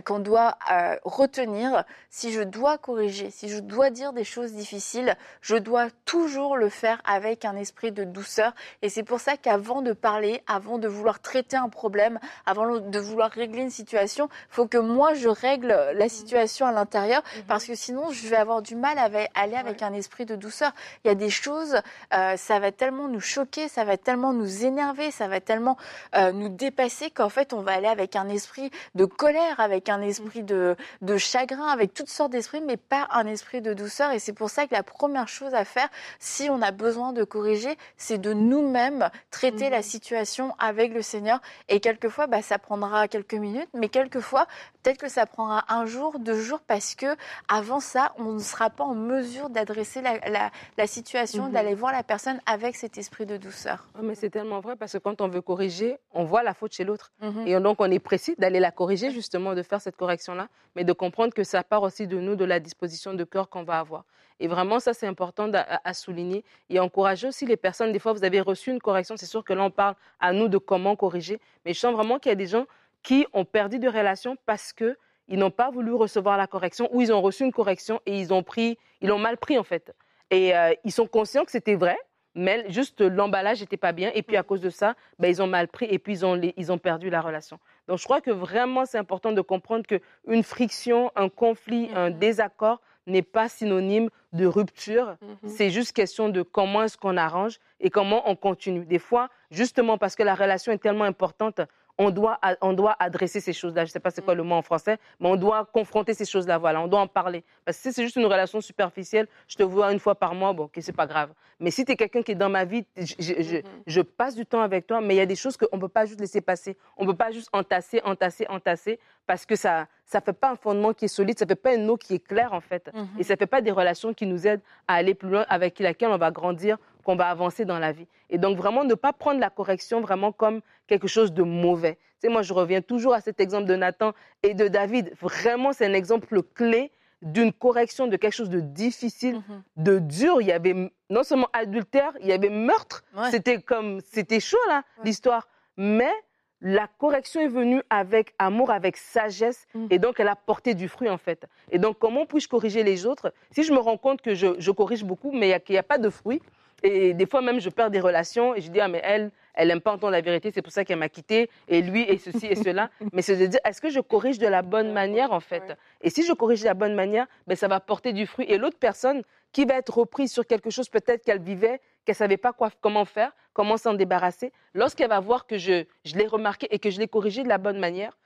qu'on 0.04 0.18
doit 0.18 0.58
euh, 0.70 0.96
retenir. 1.04 1.84
Si 2.10 2.32
je 2.32 2.42
dois 2.42 2.76
corriger, 2.76 3.30
si 3.30 3.48
je 3.48 3.58
dois 3.58 3.90
dire 3.90 4.12
des 4.12 4.24
choses 4.24 4.52
difficiles, 4.52 5.16
je 5.40 5.56
dois 5.56 5.88
toujours 6.04 6.56
le 6.56 6.68
faire 6.68 7.00
avec 7.04 7.44
un 7.44 7.56
esprit 7.56 7.90
de 7.90 8.04
douceur. 8.04 8.52
Et 8.82 8.90
c'est 8.90 9.02
pour 9.02 9.20
ça 9.20 9.36
qu'avant 9.36 9.80
de 9.80 9.92
parler, 9.92 10.42
avant 10.46 10.78
de 10.78 10.88
vouloir 10.88 11.20
traiter 11.20 11.56
un 11.56 11.70
problème, 11.70 12.18
avant 12.44 12.80
de 12.80 12.98
vouloir 12.98 13.30
régler 13.30 13.62
une 13.62 13.70
situation, 13.70 14.28
faut 14.50 14.66
que 14.66 14.78
moi 14.78 15.14
je 15.14 15.28
règle 15.28 15.68
la 15.94 16.08
situation 16.08 16.66
à 16.66 16.72
l'intérieur, 16.72 17.22
parce 17.46 17.64
que 17.64 17.74
sinon 17.74 18.10
je 18.10 18.28
vais 18.28 18.36
avoir 18.36 18.60
du 18.62 18.76
mal 18.76 18.98
à 18.98 19.08
aller 19.34 19.56
avec 19.56 19.82
un 19.82 19.94
esprit 19.94 20.26
de 20.26 20.36
douceur. 20.36 20.72
Il 21.04 21.08
y 21.08 21.10
a 21.10 21.14
des 21.14 21.30
choses, 21.30 21.80
euh, 22.12 22.36
ça 22.36 22.58
va 22.58 22.72
tellement 22.72 23.08
nous 23.08 23.20
choquer, 23.20 23.68
ça 23.68 23.84
va 23.84 23.96
tellement 23.96 24.32
nous 24.32 24.64
énerver, 24.64 25.10
ça 25.10 25.28
va 25.28 25.40
tellement 25.40 25.76
euh, 26.14 26.32
nous 26.32 26.48
dépasser 26.48 27.10
qu'en 27.10 27.28
fait 27.28 27.52
on 27.52 27.62
va 27.62 27.72
aller 27.72 27.88
avec 27.88 28.16
un 28.16 28.28
esprit 28.28 28.70
de 28.94 29.04
colère, 29.04 29.60
avec 29.60 29.77
un 29.86 30.02
esprit 30.02 30.42
de, 30.42 30.76
de 31.02 31.16
chagrin, 31.16 31.68
avec 31.68 31.94
toutes 31.94 32.08
sortes 32.08 32.32
d'esprits, 32.32 32.60
mais 32.60 32.76
pas 32.76 33.06
un 33.10 33.26
esprit 33.26 33.60
de 33.60 33.74
douceur. 33.74 34.10
Et 34.12 34.18
c'est 34.18 34.32
pour 34.32 34.50
ça 34.50 34.66
que 34.66 34.74
la 34.74 34.82
première 34.82 35.28
chose 35.28 35.54
à 35.54 35.64
faire, 35.64 35.88
si 36.18 36.48
on 36.50 36.60
a 36.62 36.70
besoin 36.70 37.12
de 37.12 37.24
corriger, 37.24 37.76
c'est 37.96 38.18
de 38.18 38.32
nous-mêmes 38.32 39.10
traiter 39.30 39.70
la 39.70 39.82
situation 39.82 40.54
avec 40.58 40.92
le 40.92 41.02
Seigneur. 41.02 41.40
Et 41.68 41.80
quelquefois, 41.80 42.26
bah, 42.26 42.42
ça 42.42 42.58
prendra 42.58 43.08
quelques 43.08 43.34
minutes, 43.34 43.68
mais 43.74 43.88
quelquefois, 43.88 44.46
peut-être 44.82 44.98
que 44.98 45.08
ça 45.08 45.26
prendra 45.26 45.64
un 45.68 45.86
jour, 45.86 46.18
deux 46.18 46.40
jours, 46.40 46.60
parce 46.66 46.94
que 46.94 47.16
avant 47.48 47.80
ça, 47.80 48.12
on 48.18 48.32
ne 48.32 48.38
sera 48.38 48.70
pas 48.70 48.84
en 48.84 48.94
mesure 48.94 49.50
d'adresser 49.50 50.02
la, 50.02 50.86
situation, 50.86 51.46
mhm. 51.46 51.52
d'aller 51.52 51.74
voir 51.74 51.92
la 51.92 52.02
personne 52.02 52.40
avec 52.46 52.76
cet 52.76 52.98
esprit 52.98 53.26
de 53.26 53.36
douceur. 53.36 53.86
mais 54.02 54.14
c'est 54.14 54.30
tellement 54.30 54.60
vrai 54.60 54.76
parce 54.76 54.92
que 54.92 54.98
quand 54.98 55.20
on 55.20 55.28
veut 55.28 55.42
corriger, 55.42 55.98
on 56.12 56.24
voit 56.24 56.42
la 56.42 56.54
faute 56.54 56.72
chez 56.72 56.84
l'autre. 56.84 57.12
Mhm. 57.20 57.46
Et 57.46 57.60
donc, 57.60 57.80
on 57.80 57.90
est 57.90 57.98
précis 57.98 58.34
d'aller 58.38 58.60
la 58.60 58.70
corriger, 58.70 59.10
justement, 59.10 59.54
de 59.54 59.62
faire 59.68 59.80
cette 59.80 59.96
correction-là, 59.96 60.48
mais 60.74 60.84
de 60.84 60.92
comprendre 60.92 61.32
que 61.34 61.44
ça 61.44 61.62
part 61.62 61.82
aussi 61.82 62.06
de 62.06 62.18
nous, 62.18 62.36
de 62.36 62.44
la 62.44 62.60
disposition 62.60 63.14
de 63.14 63.24
cœur 63.24 63.48
qu'on 63.48 63.62
va 63.62 63.78
avoir. 63.78 64.04
Et 64.40 64.46
vraiment, 64.46 64.78
ça, 64.78 64.94
c'est 64.94 65.06
important 65.06 65.50
à, 65.52 65.94
souligner 65.94 66.44
et 66.70 66.78
encourager 66.78 67.28
aussi 67.28 67.44
les 67.44 67.56
personnes. 67.56 67.92
Des 67.92 67.98
fois, 67.98 68.12
vous 68.12 68.24
avez 68.24 68.40
reçu 68.40 68.70
une 68.70 68.80
correction, 68.80 69.16
c'est 69.16 69.26
sûr 69.26 69.44
que 69.44 69.52
là, 69.52 69.64
on 69.64 69.70
parle 69.70 69.94
à 70.20 70.32
nous 70.32 70.48
de 70.48 70.58
comment 70.58 70.94
corriger, 70.94 71.40
mais 71.64 71.74
je 71.74 71.80
sens 71.80 71.92
vraiment 71.92 72.18
qu'il 72.18 72.30
y 72.30 72.32
a 72.32 72.36
des 72.36 72.46
gens 72.46 72.66
qui 73.02 73.26
ont 73.32 73.44
perdu 73.44 73.78
de 73.78 73.88
relation 73.88 74.36
parce 74.46 74.72
qu'ils 74.72 74.96
n'ont 75.30 75.50
pas 75.50 75.70
voulu 75.70 75.92
recevoir 75.92 76.36
la 76.36 76.46
correction 76.46 76.88
ou 76.92 77.00
ils 77.00 77.12
ont 77.12 77.20
reçu 77.20 77.44
une 77.44 77.52
correction 77.52 78.00
et 78.06 78.18
ils 78.18 78.32
ont 78.32 78.42
pris, 78.42 78.78
ils 79.00 79.08
l'ont 79.08 79.18
mal 79.18 79.36
pris 79.36 79.58
en 79.58 79.64
fait. 79.64 79.92
Et 80.30 80.54
euh, 80.56 80.72
ils 80.84 80.92
sont 80.92 81.06
conscients 81.06 81.44
que 81.44 81.50
c'était 81.50 81.74
vrai, 81.74 81.96
mais 82.34 82.66
juste 82.68 83.00
l'emballage 83.00 83.60
n'était 83.60 83.76
pas 83.76 83.92
bien. 83.92 84.10
Et 84.14 84.22
puis 84.22 84.36
à 84.36 84.42
cause 84.42 84.60
de 84.60 84.70
ça, 84.70 84.94
ben, 85.18 85.28
ils 85.28 85.42
ont 85.42 85.46
mal 85.46 85.68
pris 85.68 85.86
et 85.90 85.98
puis 85.98 86.12
ils 86.12 86.26
ont, 86.26 86.40
ils 86.56 86.72
ont 86.72 86.78
perdu 86.78 87.10
la 87.10 87.20
relation. 87.20 87.58
Donc 87.88 87.98
je 87.98 88.04
crois 88.04 88.20
que 88.20 88.30
vraiment 88.30 88.84
c'est 88.84 88.98
important 88.98 89.32
de 89.32 89.40
comprendre 89.40 89.84
qu'une 89.86 90.42
friction, 90.42 91.10
un 91.16 91.28
conflit, 91.28 91.88
un 91.94 92.10
mm-hmm. 92.10 92.18
désaccord 92.18 92.80
n'est 93.06 93.22
pas 93.22 93.48
synonyme 93.48 94.10
de 94.34 94.46
rupture. 94.46 95.16
Mm-hmm. 95.22 95.48
C'est 95.48 95.70
juste 95.70 95.92
question 95.92 96.28
de 96.28 96.42
comment 96.42 96.82
est-ce 96.82 96.98
qu'on 96.98 97.16
arrange 97.16 97.58
et 97.80 97.88
comment 97.88 98.30
on 98.30 98.36
continue. 98.36 98.84
Des 98.84 98.98
fois, 98.98 99.30
justement 99.50 99.96
parce 99.96 100.14
que 100.14 100.22
la 100.22 100.34
relation 100.34 100.70
est 100.70 100.78
tellement 100.78 101.04
importante, 101.04 101.62
on 101.98 102.10
doit, 102.10 102.38
on 102.60 102.72
doit 102.72 102.96
adresser 102.98 103.40
ces 103.40 103.52
choses-là. 103.52 103.84
Je 103.84 103.90
ne 103.90 103.92
sais 103.92 104.00
pas 104.00 104.10
c'est 104.10 104.24
quoi 104.24 104.34
le 104.34 104.44
mot 104.44 104.54
en 104.54 104.62
français, 104.62 104.98
mais 105.18 105.28
on 105.28 105.36
doit 105.36 105.64
confronter 105.64 106.14
ces 106.14 106.24
choses-là. 106.24 106.56
Voilà, 106.56 106.80
on 106.80 106.86
doit 106.86 107.00
en 107.00 107.08
parler. 107.08 107.44
Parce 107.64 107.76
que 107.76 107.82
si 107.82 107.92
c'est 107.92 108.04
juste 108.04 108.16
une 108.16 108.26
relation 108.26 108.60
superficielle, 108.60 109.26
je 109.48 109.56
te 109.56 109.64
vois 109.64 109.92
une 109.92 109.98
fois 109.98 110.14
par 110.14 110.34
mois, 110.34 110.52
bon, 110.52 110.64
ok, 110.64 110.78
c'est 110.80 110.92
pas 110.92 111.06
grave. 111.06 111.30
Mais 111.58 111.72
si 111.72 111.84
tu 111.84 111.92
es 111.92 111.96
quelqu'un 111.96 112.22
qui 112.22 112.32
est 112.32 112.36
dans 112.36 112.48
ma 112.48 112.64
vie, 112.64 112.84
mm-hmm. 112.96 113.64
je, 113.86 114.00
passe 114.00 114.36
du 114.36 114.46
temps 114.46 114.60
avec 114.60 114.86
toi, 114.86 115.00
mais 115.00 115.14
il 115.14 115.18
y 115.18 115.20
a 115.20 115.26
des 115.26 115.36
choses 115.36 115.56
qu'on 115.56 115.76
ne 115.76 115.80
peut 115.80 115.88
pas 115.88 116.06
juste 116.06 116.20
laisser 116.20 116.40
passer. 116.40 116.76
On 116.96 117.04
ne 117.04 117.10
peut 117.10 117.16
pas 117.16 117.32
juste 117.32 117.48
entasser, 117.52 118.00
entasser, 118.04 118.46
entasser, 118.48 119.00
parce 119.26 119.44
que 119.44 119.56
ça 119.56 119.88
ne 120.14 120.20
fait 120.20 120.32
pas 120.32 120.52
un 120.52 120.56
fondement 120.56 120.92
qui 120.92 121.06
est 121.06 121.08
solide, 121.08 121.36
ça 121.36 121.44
ne 121.44 121.48
fait 121.48 121.56
pas 121.56 121.74
une 121.74 121.90
eau 121.90 121.96
qui 121.96 122.14
est 122.14 122.24
claire, 122.24 122.52
en 122.52 122.60
fait. 122.60 122.88
Mm-hmm. 122.94 123.18
Et 123.18 123.22
ça 123.24 123.34
ne 123.34 123.38
fait 123.38 123.46
pas 123.46 123.60
des 123.60 123.72
relations 123.72 124.14
qui 124.14 124.26
nous 124.26 124.46
aident 124.46 124.62
à 124.86 124.94
aller 124.94 125.14
plus 125.14 125.30
loin, 125.30 125.44
avec 125.48 125.80
laquelle 125.80 126.10
on 126.10 126.18
va 126.18 126.30
grandir, 126.30 126.78
qu'on 127.08 127.16
va 127.16 127.30
avancer 127.30 127.64
dans 127.64 127.78
la 127.78 127.90
vie. 127.90 128.06
Et 128.28 128.36
donc, 128.36 128.58
vraiment, 128.58 128.84
ne 128.84 128.92
pas 128.92 129.14
prendre 129.14 129.40
la 129.40 129.48
correction 129.48 130.02
vraiment 130.02 130.30
comme 130.30 130.60
quelque 130.86 131.08
chose 131.08 131.32
de 131.32 131.42
mauvais. 131.42 131.94
Tu 131.94 132.26
sais, 132.26 132.28
moi, 132.28 132.42
je 132.42 132.52
reviens 132.52 132.82
toujours 132.82 133.14
à 133.14 133.22
cet 133.22 133.40
exemple 133.40 133.64
de 133.64 133.76
Nathan 133.76 134.12
et 134.42 134.52
de 134.52 134.68
David. 134.68 135.14
Vraiment, 135.18 135.72
c'est 135.72 135.86
un 135.86 135.94
exemple 135.94 136.42
clé 136.54 136.92
d'une 137.22 137.50
correction 137.50 138.08
de 138.08 138.16
quelque 138.18 138.34
chose 138.34 138.50
de 138.50 138.60
difficile, 138.60 139.36
mhm. 139.36 139.62
de 139.78 139.98
dur. 140.00 140.42
Il 140.42 140.48
y 140.48 140.52
avait 140.52 140.92
non 141.08 141.22
seulement 141.22 141.48
adultère, 141.54 142.12
il 142.20 142.26
y 142.26 142.32
avait 142.32 142.50
meurtre. 142.50 143.02
C'était 143.30 143.62
comme, 143.62 144.00
c'était 144.04 144.38
chaud 144.38 144.58
là, 144.68 144.82
l'histoire. 145.02 145.48
Mais 145.78 146.12
la 146.60 146.88
correction 146.98 147.40
est 147.40 147.48
venue 147.48 147.82
avec 147.88 148.34
amour, 148.38 148.70
avec 148.70 148.98
sagesse, 148.98 149.66
mhm. 149.74 149.86
et 149.90 149.98
donc 149.98 150.20
elle 150.20 150.28
a 150.28 150.36
porté 150.36 150.74
du 150.74 150.88
fruit 150.88 151.08
en 151.08 151.18
fait. 151.18 151.46
Et 151.70 151.78
donc 151.78 151.98
comment 151.98 152.26
puis-je 152.26 152.48
corriger 152.48 152.82
les 152.82 153.06
autres? 153.06 153.32
Si 153.50 153.62
je 153.62 153.72
me 153.72 153.78
rends 153.78 153.96
compte 153.96 154.20
que 154.20 154.34
je, 154.34 154.70
corrige 154.70 155.04
beaucoup, 155.04 155.32
mais 155.32 155.58
qu'il 155.60 155.74
n'y 155.74 155.78
a, 155.78 155.82
pas 155.82 155.98
de 155.98 156.10
fruit 156.10 156.42
et 156.82 157.14
des 157.14 157.26
fois 157.26 157.42
même, 157.42 157.60
je 157.60 157.70
perds 157.70 157.90
des 157.90 158.00
relations 158.00 158.54
et 158.54 158.60
je 158.60 158.70
dis, 158.70 158.80
ah, 158.80 158.88
mais 158.88 159.00
elle, 159.02 159.30
elle 159.54 159.68
n'aime 159.68 159.80
pas 159.80 159.92
entendre 159.92 160.12
la 160.12 160.20
vérité, 160.20 160.52
c'est 160.54 160.62
pour 160.62 160.72
ça 160.72 160.84
qu'elle 160.84 160.98
m'a 160.98 161.08
quitté, 161.08 161.50
et 161.66 161.82
lui, 161.82 162.02
et 162.02 162.18
ceci, 162.18 162.46
et 162.46 162.54
cela. 162.54 162.90
Mais 163.12 163.22
c'est 163.22 163.36
de 163.36 163.46
dire, 163.46 163.58
est-ce 163.64 163.80
que 163.80 163.90
je 163.90 163.98
corrige 163.98 164.38
de 164.38 164.46
la 164.46 164.62
bonne 164.62 164.92
manière, 164.92 165.32
en 165.32 165.40
fait? 165.40 165.76
Et 166.00 166.10
si 166.10 166.24
je 166.24 166.32
corrige 166.32 166.60
de 166.60 166.66
la 166.66 166.74
bonne 166.74 166.94
manière, 166.94 167.26
ben, 167.48 167.56
ça 167.56 167.66
va 167.66 167.80
porter 167.80 168.12
du 168.12 168.26
fruit. 168.26 168.46
Et 168.48 168.56
l'autre 168.56 168.78
personne 168.78 169.22
qui 169.52 169.64
va 169.64 169.74
être 169.74 169.98
reprise 169.98 170.32
sur 170.32 170.46
quelque 170.46 170.70
chose 170.70 170.88
peut-être 170.88 171.24
qu'elle 171.24 171.42
vivait, 171.42 171.80
qu'elle 172.04 172.14
ne 172.14 172.18
savait 172.18 172.36
pas 172.36 172.52
quoi, 172.52 172.70
comment 172.80 173.04
faire, 173.04 173.32
comment 173.52 173.76
s'en 173.76 173.94
débarrasser, 173.94 174.52
lorsqu'elle 174.74 175.08
va 175.08 175.18
voir 175.18 175.46
que 175.46 175.58
je, 175.58 175.84
je 176.04 176.14
l'ai 176.14 176.26
remarqué 176.26 176.68
et 176.70 176.78
que 176.78 176.90
je 176.90 177.00
l'ai 177.00 177.08
corrigé 177.08 177.42
de 177.42 177.48
la 177.48 177.58
bonne 177.58 177.78
manière, 177.78 178.16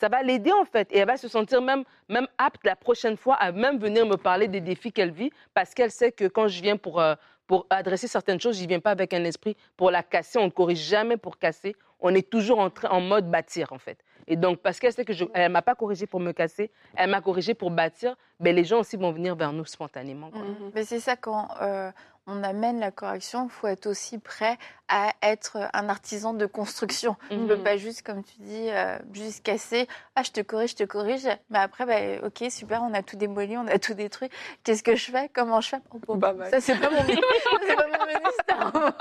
ça 0.00 0.08
va 0.08 0.24
l'aider 0.24 0.50
en 0.50 0.64
fait. 0.64 0.88
Et 0.90 0.98
elle 0.98 1.06
va 1.06 1.16
se 1.16 1.28
sentir 1.28 1.62
même, 1.62 1.84
même 2.08 2.26
apte 2.36 2.64
la 2.64 2.74
prochaine 2.74 3.16
fois 3.16 3.36
à 3.36 3.52
même 3.52 3.78
venir 3.78 4.04
me 4.04 4.16
parler 4.16 4.48
des 4.48 4.60
défis 4.60 4.90
qu'elle 4.90 5.12
vit 5.12 5.30
parce 5.54 5.74
qu'elle 5.74 5.92
sait 5.92 6.10
que 6.10 6.24
quand 6.26 6.48
je 6.48 6.60
viens 6.60 6.76
pour, 6.76 7.00
euh, 7.00 7.14
pour 7.52 7.66
adresser 7.68 8.08
certaines 8.08 8.40
choses, 8.40 8.56
je 8.56 8.62
ne 8.62 8.66
viens 8.66 8.80
pas 8.80 8.92
avec 8.92 9.12
un 9.12 9.24
esprit 9.24 9.58
pour 9.76 9.90
la 9.90 10.02
casser. 10.02 10.38
On 10.38 10.46
ne 10.46 10.50
corrige 10.50 10.78
jamais 10.78 11.18
pour 11.18 11.38
casser. 11.38 11.76
On 12.00 12.14
est 12.14 12.30
toujours 12.30 12.58
en, 12.60 12.70
en 12.88 13.00
mode 13.02 13.30
bâtir, 13.30 13.74
en 13.74 13.78
fait. 13.78 13.98
Et 14.26 14.36
donc, 14.36 14.60
parce 14.60 14.80
qu'elle 14.80 14.94
sait 14.94 15.04
que 15.04 15.12
je, 15.12 15.26
elle 15.34 15.52
m'a 15.52 15.60
pas 15.60 15.74
corrigé 15.74 16.06
pour 16.06 16.18
me 16.18 16.32
casser, 16.32 16.70
elle 16.96 17.10
m'a 17.10 17.20
corrigé 17.20 17.52
pour 17.52 17.70
bâtir, 17.70 18.16
ben, 18.40 18.56
les 18.56 18.64
gens 18.64 18.80
aussi 18.80 18.96
vont 18.96 19.12
venir 19.12 19.36
vers 19.36 19.52
nous 19.52 19.66
spontanément. 19.66 20.28
Mmh. 20.28 20.70
Mais 20.74 20.84
c'est 20.84 20.98
ça 21.00 21.14
quand 21.14 21.46
euh, 21.60 21.92
on 22.26 22.42
amène 22.42 22.80
la 22.80 22.90
correction, 22.90 23.44
il 23.44 23.50
faut 23.50 23.66
être 23.66 23.86
aussi 23.86 24.18
prêt 24.18 24.56
à 24.92 25.14
être 25.22 25.70
un 25.72 25.88
artisan 25.88 26.34
de 26.34 26.44
construction. 26.44 27.16
On 27.30 27.38
ne 27.38 27.48
peut 27.48 27.62
pas 27.62 27.78
juste, 27.78 28.02
comme 28.02 28.22
tu 28.22 28.34
dis, 28.40 28.68
euh, 28.68 28.98
juste 29.14 29.42
casser. 29.42 29.88
Ah, 30.16 30.22
je 30.22 30.32
te 30.32 30.42
corrige, 30.42 30.72
je 30.72 30.76
te 30.76 30.84
corrige. 30.84 31.26
Mais 31.48 31.58
après, 31.58 31.86
bah, 31.86 32.26
ok, 32.26 32.50
super, 32.50 32.82
on 32.82 32.92
a 32.92 33.02
tout 33.02 33.16
démoli, 33.16 33.56
on 33.56 33.66
a 33.68 33.78
tout 33.78 33.94
détruit. 33.94 34.28
Qu'est-ce 34.64 34.82
que 34.82 34.94
je 34.94 35.10
fais? 35.10 35.30
Comment 35.32 35.62
je 35.62 35.70
fais? 35.70 35.78
Oh, 36.08 36.16
bah, 36.16 36.34
Ça, 36.50 36.60
c'est 36.60 36.78
pas, 36.78 36.90
mon... 36.90 36.96
pas 36.96 37.86
mon 37.86 38.06
ministère. 38.06 38.92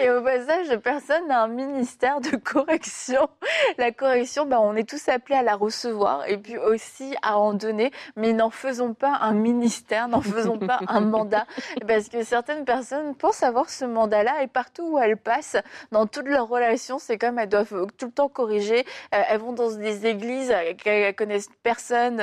Et 0.00 0.10
au 0.10 0.22
passage, 0.22 0.76
personne 0.78 1.28
n'a 1.28 1.42
un 1.42 1.48
ministère 1.48 2.20
de 2.20 2.36
correction. 2.36 3.28
La 3.78 3.92
correction, 3.92 4.44
bah, 4.44 4.60
on 4.60 4.74
est 4.74 4.88
tous 4.88 5.08
appelés 5.08 5.36
à 5.36 5.42
la 5.44 5.54
recevoir 5.54 6.26
et 6.28 6.36
puis 6.36 6.58
aussi 6.58 7.14
à 7.22 7.38
en 7.38 7.54
donner. 7.54 7.92
Mais 8.16 8.32
n'en 8.32 8.50
faisons 8.50 8.92
pas 8.92 9.18
un 9.20 9.34
ministère, 9.34 10.08
n'en 10.08 10.20
faisons 10.20 10.58
pas 10.58 10.80
un 10.88 11.00
mandat. 11.00 11.46
Parce 11.86 12.08
que 12.08 12.24
certaines 12.24 12.64
personnes 12.64 13.14
pensent 13.14 13.44
avoir 13.44 13.70
ce 13.70 13.84
mandat-là 13.84 14.42
et 14.42 14.48
partout 14.48 14.82
où 14.82 14.95
elles 14.98 15.16
passent, 15.16 15.56
dans 15.92 16.06
toutes 16.06 16.28
leurs 16.28 16.48
relations, 16.48 16.98
c'est 16.98 17.18
comme 17.18 17.38
elles 17.38 17.48
doivent 17.48 17.86
tout 17.96 18.06
le 18.06 18.12
temps 18.12 18.28
corriger. 18.28 18.84
Euh, 19.14 19.22
elles 19.28 19.40
vont 19.40 19.52
dans 19.52 19.70
des 19.70 20.06
églises, 20.06 20.50
elles 20.84 21.14
connaissent 21.14 21.48
personne. 21.62 22.20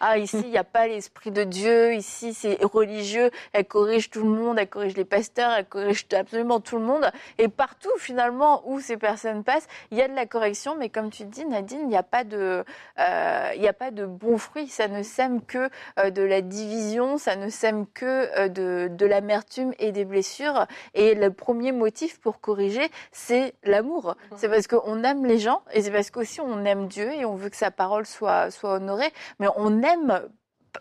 Ah, 0.00 0.18
ici, 0.18 0.40
il 0.40 0.50
n'y 0.50 0.58
a 0.58 0.64
pas 0.64 0.86
l'esprit 0.86 1.30
de 1.30 1.44
Dieu. 1.44 1.94
Ici, 1.94 2.34
c'est 2.34 2.58
religieux. 2.62 3.30
Elles 3.52 3.64
corrigent 3.64 4.10
tout 4.10 4.22
le 4.22 4.30
monde. 4.30 4.58
Elles 4.58 4.68
corrigent 4.68 4.96
les 4.96 5.04
pasteurs. 5.04 5.52
Elles 5.52 5.66
corrigent 5.66 6.06
absolument 6.12 6.60
tout 6.60 6.78
le 6.78 6.84
monde. 6.84 7.10
Et 7.38 7.48
partout, 7.48 7.90
finalement, 7.98 8.62
où 8.66 8.80
ces 8.80 8.96
personnes 8.96 9.44
passent, 9.44 9.66
il 9.90 9.98
y 9.98 10.02
a 10.02 10.08
de 10.08 10.14
la 10.14 10.26
correction. 10.26 10.76
Mais 10.76 10.88
comme 10.88 11.10
tu 11.10 11.24
dis, 11.24 11.44
Nadine, 11.44 11.80
il 11.82 11.88
n'y 11.88 11.96
a 11.96 12.02
pas 12.02 12.24
de, 12.24 12.64
euh, 12.98 13.52
il. 13.56 14.68
Ça 14.68 14.88
ne 14.88 15.02
sème 15.02 15.44
que 15.44 15.68
euh, 15.98 16.10
de 16.10 16.22
la 16.22 16.40
division. 16.40 17.18
Ça 17.18 17.36
ne 17.36 17.48
sème 17.48 17.86
que 17.92 18.48
de, 18.48 19.06
l'amertume 19.06 19.72
et 19.78 19.92
des 19.92 20.04
blessures. 20.04 20.66
Et 20.94 21.14
le 21.14 21.32
premier 21.32 21.72
motif 21.88 22.20
pour 22.20 22.40
corriger, 22.40 22.86
c'est 23.12 23.54
l'amour. 23.64 24.14
C'est 24.36 24.50
parce 24.50 24.66
qu'on 24.66 25.02
aime 25.04 25.24
les 25.24 25.38
gens 25.38 25.62
et 25.72 25.80
c'est 25.80 25.90
parce 25.90 26.10
qu'aussi 26.10 26.40
on 26.40 26.64
aime 26.66 26.86
Dieu 26.86 27.10
et 27.14 27.24
on 27.24 27.34
veut 27.34 27.48
que 27.48 27.56
sa 27.56 27.70
parole 27.70 28.04
soit, 28.04 28.50
soit 28.50 28.74
honorée. 28.74 29.10
Mais 29.38 29.48
on 29.56 29.82
aime 29.82 30.28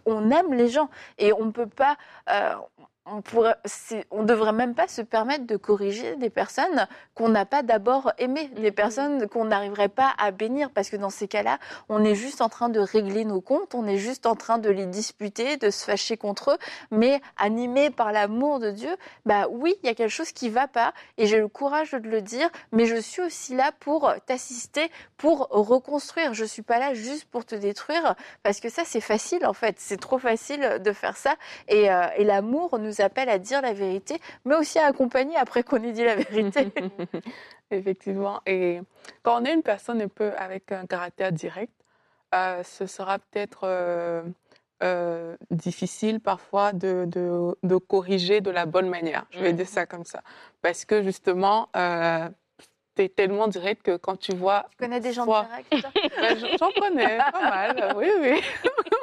on 0.05 0.29
aime 0.31 0.53
les 0.53 0.67
gens 0.67 0.89
et 1.17 1.31
on 1.31 1.45
ne 1.45 1.51
peut 1.51 1.71
pas, 1.83 1.95
euh, 2.29 2.55
on 3.09 4.21
ne 4.21 4.27
devrait 4.27 4.53
même 4.53 4.75
pas 4.75 4.87
se 4.87 5.01
permettre 5.01 5.45
de 5.45 5.55
corriger 5.55 6.15
des 6.17 6.29
personnes 6.29 6.87
qu'on 7.15 7.29
n'a 7.29 7.45
pas 7.45 7.63
d'abord 7.63 8.11
aimées, 8.17 8.49
des 8.57 8.71
personnes 8.71 9.27
qu'on 9.27 9.45
n'arriverait 9.45 9.89
pas 9.89 10.13
à 10.17 10.31
bénir, 10.31 10.71
parce 10.71 10.89
que 10.89 10.97
dans 10.97 11.09
ces 11.09 11.27
cas-là, 11.27 11.59
on 11.89 12.03
est 12.03 12.15
juste 12.15 12.41
en 12.41 12.49
train 12.49 12.69
de 12.69 12.79
régler 12.79 13.25
nos 13.25 13.41
comptes, 13.41 13.75
on 13.75 13.87
est 13.87 13.97
juste 13.97 14.25
en 14.25 14.35
train 14.35 14.57
de 14.57 14.69
les 14.69 14.85
disputer, 14.85 15.57
de 15.57 15.69
se 15.69 15.85
fâcher 15.85 16.17
contre 16.17 16.51
eux, 16.51 16.57
mais 16.91 17.21
animé 17.37 17.89
par 17.89 18.11
l'amour 18.11 18.59
de 18.59 18.71
Dieu, 18.71 18.95
bah 19.25 19.47
oui, 19.49 19.75
il 19.83 19.87
y 19.87 19.89
a 19.89 19.95
quelque 19.95 20.09
chose 20.09 20.31
qui 20.31 20.49
va 20.49 20.67
pas, 20.67 20.93
et 21.17 21.27
j'ai 21.27 21.39
le 21.39 21.47
courage 21.47 21.91
de 21.91 22.09
le 22.09 22.21
dire, 22.21 22.49
mais 22.71 22.85
je 22.85 22.97
suis 22.97 23.21
aussi 23.21 23.55
là 23.55 23.71
pour 23.79 24.13
t'assister, 24.25 24.91
pour 25.17 25.47
reconstruire. 25.49 26.33
Je 26.33 26.45
suis 26.45 26.61
pas 26.61 26.79
là 26.79 26.93
juste 26.93 27.25
pour 27.25 27.45
te 27.45 27.55
détruire, 27.55 28.15
parce 28.43 28.59
que 28.59 28.69
ça 28.69 28.83
c'est 28.85 29.01
facile 29.01 29.45
en 29.45 29.53
fait, 29.53 29.75
c'est 29.79 29.99
trop 29.99 30.19
facile 30.19 30.79
de 30.83 30.91
faire 30.91 31.15
ça, 31.15 31.35
et, 31.67 31.89
euh, 31.91 32.07
et 32.17 32.23
l'amour 32.23 32.77
nous 32.79 32.96
appelle 33.01 33.29
à 33.29 33.39
dire 33.39 33.61
la 33.61 33.73
vérité, 33.73 34.19
mais 34.45 34.55
aussi 34.55 34.79
à 34.79 34.85
accompagner 34.85 35.35
après 35.37 35.63
qu'on 35.63 35.81
ait 35.83 35.91
dit 35.91 36.03
la 36.03 36.15
vérité. 36.15 36.71
Effectivement. 37.71 38.41
Et 38.45 38.79
quand 39.23 39.41
on 39.41 39.45
est 39.45 39.53
une 39.53 39.63
personne 39.63 40.01
un 40.01 40.07
peu 40.07 40.31
avec 40.37 40.71
un 40.71 40.85
caractère 40.85 41.31
direct, 41.31 41.73
euh, 42.35 42.61
ce 42.63 42.85
sera 42.87 43.19
peut-être 43.19 43.61
euh, 43.63 44.23
euh, 44.83 45.35
difficile 45.49 46.19
parfois 46.19 46.73
de, 46.73 47.05
de, 47.07 47.77
corriger 47.77 48.41
de 48.41 48.51
la 48.51 48.65
bonne 48.65 48.89
manière. 48.89 49.25
Je 49.31 49.39
vais 49.39 49.53
dire 49.53 49.67
ça 49.67 49.85
comme 49.85 50.05
ça. 50.05 50.21
Parce 50.61 50.85
que 50.85 51.03
justement, 51.03 51.69
tu 52.95 53.03
es 53.03 53.09
tellement 53.09 53.47
direct 53.47 53.83
que 53.83 53.95
quand 53.97 54.17
tu 54.17 54.33
vois. 54.35 54.65
Tu 54.71 54.77
connais 54.77 54.99
des 54.99 55.13
gens 55.13 55.25
directs 55.25 55.69
ben, 56.19 56.37
J'en 56.59 56.71
connais 56.71 57.17
pas 57.17 57.49
mal, 57.49 57.93
oui, 57.97 58.11
oui. 58.21 58.41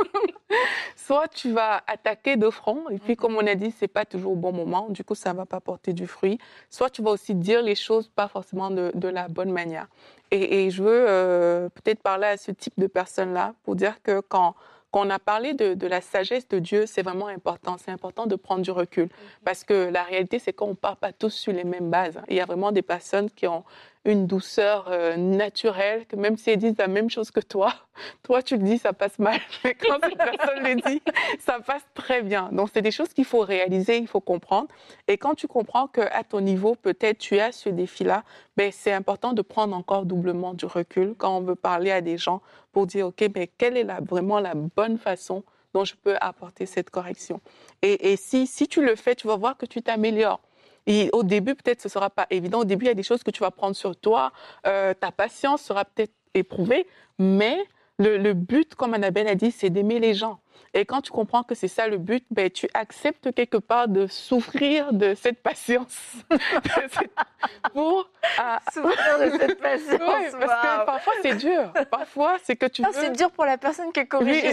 soit 1.06 1.28
tu 1.28 1.52
vas 1.52 1.82
attaquer 1.86 2.36
de 2.36 2.48
front, 2.50 2.88
et 2.90 2.98
puis 2.98 3.16
comme 3.16 3.36
on 3.36 3.46
a 3.46 3.54
dit, 3.54 3.70
c'est 3.78 3.88
pas 3.88 4.04
toujours 4.04 4.32
au 4.32 4.36
bon 4.36 4.52
moment, 4.52 4.88
du 4.88 5.04
coup 5.04 5.14
ça 5.14 5.32
va 5.32 5.46
pas 5.46 5.60
porter 5.60 5.92
du 5.92 6.06
fruit. 6.06 6.38
Soit 6.70 6.90
tu 6.90 7.02
vas 7.02 7.10
aussi 7.10 7.34
dire 7.34 7.62
les 7.62 7.74
choses 7.74 8.08
pas 8.08 8.28
forcément 8.28 8.70
de, 8.70 8.90
de 8.94 9.08
la 9.08 9.28
bonne 9.28 9.50
manière. 9.50 9.86
Et, 10.30 10.64
et 10.64 10.70
je 10.70 10.82
veux 10.82 11.04
euh, 11.08 11.68
peut-être 11.68 12.02
parler 12.02 12.26
à 12.26 12.36
ce 12.36 12.50
type 12.50 12.74
de 12.78 12.86
personnes-là 12.86 13.54
pour 13.64 13.76
dire 13.76 14.02
que 14.02 14.20
quand 14.20 14.54
quand 14.90 15.04
on 15.04 15.10
a 15.10 15.18
parlé 15.18 15.54
de, 15.54 15.74
de 15.74 15.86
la 15.88 16.00
sagesse 16.00 16.46
de 16.46 16.60
Dieu, 16.60 16.86
c'est 16.86 17.02
vraiment 17.02 17.26
important. 17.26 17.74
C'est 17.78 17.90
important 17.90 18.26
de 18.28 18.36
prendre 18.36 18.62
du 18.62 18.70
recul. 18.70 19.08
Parce 19.44 19.64
que 19.64 19.90
la 19.90 20.04
réalité, 20.04 20.38
c'est 20.38 20.52
qu'on 20.52 20.68
ne 20.68 20.74
part 20.74 20.98
pas 20.98 21.12
tous 21.12 21.30
sur 21.30 21.52
les 21.52 21.64
mêmes 21.64 21.90
bases. 21.90 22.20
Il 22.28 22.36
y 22.36 22.40
a 22.40 22.46
vraiment 22.46 22.70
des 22.70 22.82
personnes 22.82 23.28
qui 23.28 23.48
ont 23.48 23.64
une 24.04 24.26
douceur 24.26 24.86
euh, 24.88 25.16
naturelle, 25.16 26.06
que 26.06 26.16
même 26.16 26.36
si 26.36 26.50
elles 26.50 26.58
disent 26.58 26.76
la 26.78 26.88
même 26.88 27.08
chose 27.08 27.30
que 27.30 27.40
toi, 27.40 27.72
toi 28.22 28.42
tu 28.42 28.56
le 28.56 28.62
dis, 28.62 28.78
ça 28.78 28.92
passe 28.92 29.18
mal. 29.18 29.40
Mais 29.64 29.74
quand 29.74 29.98
cette 30.02 30.18
personne 30.18 30.62
le 30.62 30.74
dit, 30.74 31.02
ça 31.38 31.60
passe 31.60 31.86
très 31.94 32.22
bien. 32.22 32.50
Donc 32.52 32.68
c'est 32.72 32.82
des 32.82 32.90
choses 32.90 33.12
qu'il 33.14 33.24
faut 33.24 33.40
réaliser, 33.40 33.98
il 33.98 34.06
faut 34.06 34.20
comprendre. 34.20 34.68
Et 35.08 35.16
quand 35.16 35.34
tu 35.34 35.48
comprends 35.48 35.86
qu'à 35.86 36.22
ton 36.22 36.40
niveau, 36.40 36.74
peut-être 36.74 37.18
tu 37.18 37.38
as 37.38 37.52
ce 37.52 37.68
défi-là, 37.70 38.24
ben, 38.56 38.70
c'est 38.72 38.92
important 38.92 39.32
de 39.32 39.42
prendre 39.42 39.74
encore 39.74 40.04
doublement 40.04 40.54
du 40.54 40.66
recul 40.66 41.14
quand 41.16 41.38
on 41.38 41.40
veut 41.40 41.56
parler 41.56 41.90
à 41.90 42.00
des 42.00 42.18
gens 42.18 42.42
pour 42.72 42.86
dire, 42.86 43.06
OK, 43.06 43.24
mais 43.34 43.46
quelle 43.46 43.76
est 43.76 43.84
la, 43.84 44.00
vraiment 44.00 44.40
la 44.40 44.54
bonne 44.54 44.98
façon 44.98 45.44
dont 45.72 45.84
je 45.84 45.94
peux 45.96 46.16
apporter 46.20 46.66
cette 46.66 46.90
correction. 46.90 47.40
Et, 47.82 48.12
et 48.12 48.16
si, 48.16 48.46
si 48.46 48.68
tu 48.68 48.84
le 48.84 48.94
fais, 48.94 49.14
tu 49.14 49.26
vas 49.26 49.36
voir 49.36 49.56
que 49.56 49.66
tu 49.66 49.82
t'améliores. 49.82 50.40
Et 50.86 51.10
au 51.12 51.22
début, 51.22 51.54
peut-être 51.54 51.80
ce 51.80 51.88
sera 51.88 52.10
pas 52.10 52.26
évident. 52.30 52.60
Au 52.60 52.64
début, 52.64 52.86
il 52.86 52.88
y 52.88 52.92
a 52.92 52.94
des 52.94 53.02
choses 53.02 53.22
que 53.22 53.30
tu 53.30 53.40
vas 53.40 53.50
prendre 53.50 53.76
sur 53.76 53.96
toi. 53.96 54.32
Euh, 54.66 54.94
ta 54.94 55.10
patience 55.12 55.62
sera 55.62 55.84
peut-être 55.84 56.12
éprouvée, 56.34 56.86
mais 57.18 57.56
le, 57.98 58.18
le 58.18 58.34
but, 58.34 58.74
comme 58.74 58.94
Annabelle 58.94 59.28
a 59.28 59.34
dit, 59.34 59.50
c'est 59.50 59.70
d'aimer 59.70 60.00
les 60.00 60.14
gens. 60.14 60.40
Et 60.72 60.84
quand 60.84 61.00
tu 61.02 61.10
comprends 61.12 61.42
que 61.42 61.54
c'est 61.54 61.68
ça 61.68 61.86
le 61.88 61.98
but, 61.98 62.24
ben, 62.30 62.50
tu 62.50 62.68
acceptes 62.74 63.32
quelque 63.34 63.56
part 63.58 63.88
de 63.88 64.06
souffrir 64.06 64.92
de 64.92 65.14
cette 65.14 65.42
patience. 65.42 65.96
pour 67.72 68.08
ah, 68.38 68.60
souffrir 68.72 69.18
de 69.20 69.38
cette 69.38 69.60
patience. 69.60 69.90
Oui, 70.00 70.24
parce 70.40 70.62
que 70.62 70.84
parfois 70.86 71.12
c'est 71.22 71.34
dur. 71.36 71.72
Parfois 71.90 72.36
c'est 72.42 72.56
que 72.56 72.66
tu 72.66 72.82
Ah, 72.84 72.88
veux. 72.92 73.00
c'est 73.00 73.10
dur 73.12 73.30
pour 73.30 73.44
la 73.44 73.58
personne 73.58 73.92
qui 73.92 74.00
est 74.00 74.06
corrigée, 74.06 74.52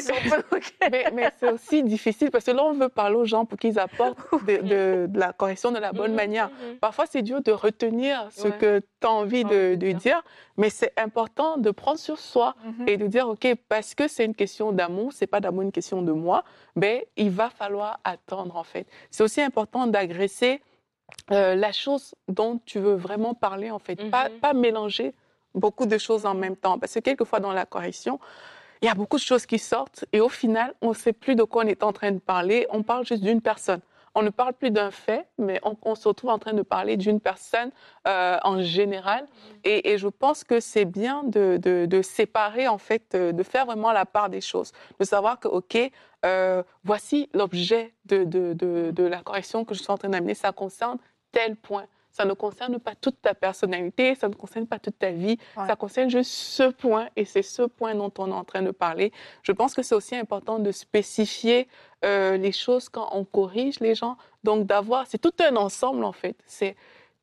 Oui. 0.52 0.60
Mais, 0.92 1.06
mais 1.14 1.30
c'est 1.40 1.50
aussi 1.52 1.84
difficile 1.84 2.32
parce 2.32 2.44
que 2.46 2.52
là, 2.52 2.64
on 2.66 2.74
veut 2.74 2.90
parler 2.90 3.16
aux 3.16 3.26
gens 3.26 3.46
pour 3.46 3.58
qu'ils 3.58 3.80
apportent 3.80 4.18
de, 4.48 4.58
de- 4.58 5.06
de 5.08 5.20
la 5.20 5.32
correction 5.34 5.72
de 5.72 5.80
la 5.80 5.92
bonne 5.94 6.12
Mhm, 6.12 6.18
manière. 6.18 6.50
mhm. 6.50 6.78
Parfois, 6.80 7.06
c'est 7.10 7.22
dur 7.22 7.42
de 7.42 7.52
retenir 7.52 8.28
ce 8.32 8.48
Ouais. 8.48 8.58
que 8.58 8.80
tu 8.80 9.08
as 9.08 9.12
envie 9.12 9.44
de, 9.46 9.76
dire, 9.94 10.22
mais 10.58 10.70
c'est 10.70 10.92
important 11.00 11.58
de 11.58 11.72
prendre 11.72 12.00
sur 12.00 12.20
soi 12.20 12.56
Mhm. 12.66 12.88
et 12.88 12.98
de 12.98 13.08
dire, 13.08 13.28
OK, 13.30 13.48
parce 13.70 13.96
que 13.96 14.08
c'est 14.08 14.26
une 14.26 14.36
question 14.36 14.72
d'amour, 14.72 15.14
c'est 15.14 15.28
pas 15.28 15.40
d'amour 15.40 15.62
une 15.64 15.72
question 15.72 15.90
de 16.01 16.13
moi, 16.13 16.43
ben, 16.77 17.01
il 17.17 17.30
va 17.32 17.49
falloir 17.49 17.99
attendre, 18.06 18.56
en 18.56 18.63
fait. 18.63 18.88
C'est 19.10 19.23
aussi 19.23 19.41
important 19.41 19.88
d'agresser 19.88 20.62
euh, 21.32 21.56
la 21.56 21.73
chose 21.73 22.15
dont 22.30 22.60
tu 22.65 22.80
veux 22.80 22.93
vraiment 22.95 23.34
parler, 23.34 23.69
en 23.71 23.80
fait. 23.80 23.97
Pas, 24.10 24.30
Mhm. 24.30 24.39
pas 24.39 24.54
mélanger 24.54 25.13
beaucoup 25.54 25.86
de 25.86 25.97
choses 25.97 26.25
en 26.25 26.34
même 26.34 26.56
temps. 26.56 26.80
Parce 26.80 26.93
que 26.93 26.99
quelquefois, 26.99 27.41
dans 27.41 27.51
la 27.51 27.65
correction, 27.65 28.19
il 28.82 28.86
y 28.86 28.89
a 28.89 28.95
beaucoup 28.95 29.17
de 29.17 29.21
choses 29.21 29.45
qui 29.45 29.60
sortent 29.60 30.06
et 30.13 30.21
au 30.21 30.30
final, 30.30 30.73
on 30.82 30.89
ne 30.89 30.93
sait 30.93 31.13
plus 31.13 31.36
de 31.36 31.43
quoi 31.43 31.63
on 31.65 31.67
est 31.67 31.84
en 31.84 31.91
train 31.91 32.12
de 32.12 32.19
parler. 32.19 32.65
On 32.69 32.82
parle 32.84 33.06
juste 33.06 33.21
d'une 33.23 33.41
personne. 33.41 33.82
On 34.13 34.24
ne 34.24 34.30
parle 34.30 34.54
plus 34.54 34.71
d'un 34.71 34.91
fait, 34.91 35.26
mais 35.38 35.60
on, 35.63 35.78
on 35.84 35.95
se 35.95 36.08
retrouve 36.08 36.30
en 36.32 36.39
train 36.39 36.54
de 36.54 36.62
parler 36.63 36.97
d'une 36.97 37.19
personne 37.19 37.71
euh, 38.08 38.38
en 38.43 38.62
général. 38.62 39.26
Et, 39.63 39.91
et 39.91 39.97
je 39.97 40.08
pense 40.08 40.43
que 40.43 40.60
c'est 40.60 40.86
bien 40.86 41.24
de, 41.24 41.58
de- 41.62 41.86
de 41.86 42.02
séparer, 42.02 42.67
en 42.67 42.78
fait, 42.78 43.15
euh, 43.15 43.32
de 43.32 43.43
faire 43.43 43.65
vraiment 43.65 43.91
la 43.91 44.06
part 44.06 44.30
des 44.30 44.41
choses. 44.41 44.71
De 45.00 45.06
savoir 45.06 45.39
que, 45.39 45.47
OK, 45.47 45.78
euh, 46.26 46.62
voici 46.84 47.30
l'objet 47.34 47.93
de, 48.06 48.24
de 48.26 49.04
la 49.04 49.21
correction 49.21 49.63
que 49.65 49.74
je 49.74 49.82
suis 49.82 49.91
en 49.91 49.97
train 49.97 50.10
d'amener. 50.10 50.34
Ça 50.36 50.52
concerne 50.52 50.97
tel 51.32 51.56
point. 51.56 51.86
Ça 52.12 52.26
ne 52.26 52.34
concerne 52.34 52.78
pas 52.80 52.93
toute 52.95 53.21
ta 53.21 53.34
personnalité, 53.34 54.15
ça 54.15 54.28
ne 54.28 54.34
concerne 54.34 54.67
pas 54.67 54.80
toute 54.80 55.00
ta 55.00 55.12
vie, 55.12 55.38
Ouais. 55.58 55.67
ça 55.67 55.76
concerne 55.76 56.10
juste 56.10 56.32
ce 56.32 56.69
point 56.69 57.08
et 57.15 57.26
c'est 57.26 57.41
ce 57.41 57.63
point 57.63 57.95
dont 57.95 58.12
on 58.17 58.30
est 58.30 58.34
en 58.34 58.43
train 58.43 58.62
de 58.62 58.71
parler. 58.71 59.12
Je 59.43 59.52
pense 59.52 59.74
que 59.74 59.82
c'est 59.82 59.95
aussi 59.95 60.15
important 60.15 60.60
de 60.60 60.71
spécifier 60.71 61.67
euh, 62.04 62.38
les 62.38 62.52
choses 62.52 62.89
quand 62.89 63.10
on 63.13 63.24
corrige 63.26 63.80
les 63.80 63.95
gens. 63.95 64.17
Donc 64.43 64.65
d'avoir, 64.65 65.08
c'est 65.08 65.19
tout 65.19 65.34
un 65.41 65.56
ensemble 65.56 66.04
en 66.04 66.12
fait. 66.12 66.36
C'est 66.45 66.76